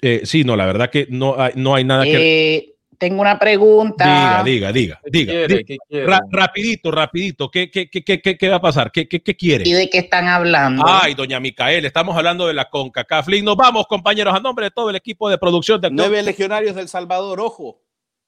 Eh, 0.00 0.20
sí, 0.24 0.44
no, 0.44 0.56
la 0.56 0.66
verdad 0.66 0.90
que 0.90 1.06
no 1.10 1.34
hay, 1.38 1.52
no 1.56 1.74
hay 1.74 1.84
nada 1.84 2.04
que. 2.04 2.75
Tengo 2.98 3.20
una 3.20 3.38
pregunta. 3.38 4.42
Diga, 4.42 4.42
diga, 4.42 4.72
diga. 4.72 5.00
diga, 5.04 5.32
quiere, 5.32 5.64
diga. 5.64 6.06
Ra 6.06 6.20
rapidito, 6.30 6.90
rapidito. 6.90 7.50
¿Qué, 7.50 7.70
qué, 7.70 7.88
qué, 7.88 8.02
qué, 8.02 8.36
qué 8.36 8.48
va 8.48 8.56
a 8.56 8.60
pasar? 8.60 8.90
¿Qué, 8.90 9.08
qué, 9.08 9.22
qué 9.22 9.36
quiere? 9.36 9.68
¿Y 9.68 9.72
de 9.72 9.90
qué 9.90 9.98
están 9.98 10.26
hablando? 10.26 10.82
Ay, 10.86 11.14
doña 11.14 11.40
Micael, 11.40 11.84
estamos 11.84 12.16
hablando 12.16 12.46
de 12.46 12.54
la 12.54 12.68
CONCACAF. 12.70 13.28
Nos 13.42 13.56
vamos, 13.56 13.86
compañeros, 13.86 14.34
a 14.34 14.40
nombre 14.40 14.66
de 14.66 14.70
todo 14.70 14.90
el 14.90 14.96
equipo 14.96 15.28
de 15.28 15.38
producción 15.38 15.80
de 15.80 15.90
Nueve 15.90 16.22
legionarios 16.22 16.74
del 16.74 16.88
Salvador, 16.88 17.40
ojo. 17.40 17.85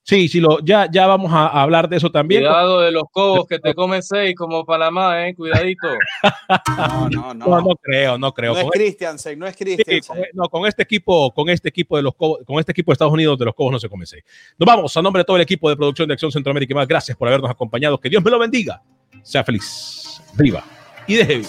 Sí, 0.08 0.26
sí, 0.26 0.40
lo, 0.40 0.58
ya, 0.60 0.88
ya 0.90 1.06
vamos 1.06 1.30
a, 1.34 1.48
a, 1.48 1.62
hablar 1.62 1.86
de 1.86 1.98
eso 1.98 2.10
también. 2.10 2.40
Cuidado 2.40 2.80
de 2.80 2.90
los 2.90 3.04
cobos 3.12 3.46
que 3.46 3.58
te 3.58 3.74
comen 3.74 4.02
seis 4.02 4.34
como 4.34 4.64
Panamá, 4.64 5.28
eh, 5.28 5.34
cuidadito. 5.34 5.86
no, 6.78 7.10
no, 7.10 7.34
no. 7.34 7.46
No, 7.46 7.60
no 7.60 7.76
creo, 7.76 8.16
no 8.16 8.32
creo. 8.32 8.54
No 8.54 8.60
es 8.60 8.70
Christiansen, 8.70 9.38
no 9.38 9.46
es 9.46 9.54
Christiansen. 9.54 10.02
Sí, 10.02 10.08
con, 10.08 10.18
no, 10.32 10.48
con 10.48 10.66
este 10.66 10.82
equipo, 10.82 11.30
con 11.34 11.50
este 11.50 11.68
equipo 11.68 11.98
de 11.98 12.04
los 12.04 12.14
cobos, 12.14 12.38
con 12.46 12.58
este 12.58 12.72
equipo 12.72 12.90
de 12.90 12.94
Estados 12.94 13.12
Unidos 13.12 13.38
de 13.38 13.44
los 13.44 13.54
cobos 13.54 13.72
no 13.72 13.78
se 13.78 13.90
come 13.90 14.06
seis. 14.06 14.24
Nos 14.56 14.66
vamos 14.66 14.96
a 14.96 15.02
nombre 15.02 15.20
de 15.20 15.24
todo 15.26 15.36
el 15.36 15.42
equipo 15.42 15.68
de 15.68 15.76
producción 15.76 16.08
de 16.08 16.14
Acción 16.14 16.32
Centroamérica 16.32 16.72
y 16.72 16.74
más. 16.74 16.88
Gracias 16.88 17.14
por 17.14 17.28
habernos 17.28 17.50
acompañado. 17.50 18.00
Que 18.00 18.08
Dios 18.08 18.24
me 18.24 18.30
lo 18.30 18.38
bendiga. 18.38 18.82
Sea 19.22 19.44
feliz. 19.44 20.22
Viva 20.38 20.64
y 21.06 21.16
deje 21.16 21.34
vivir. 21.34 21.48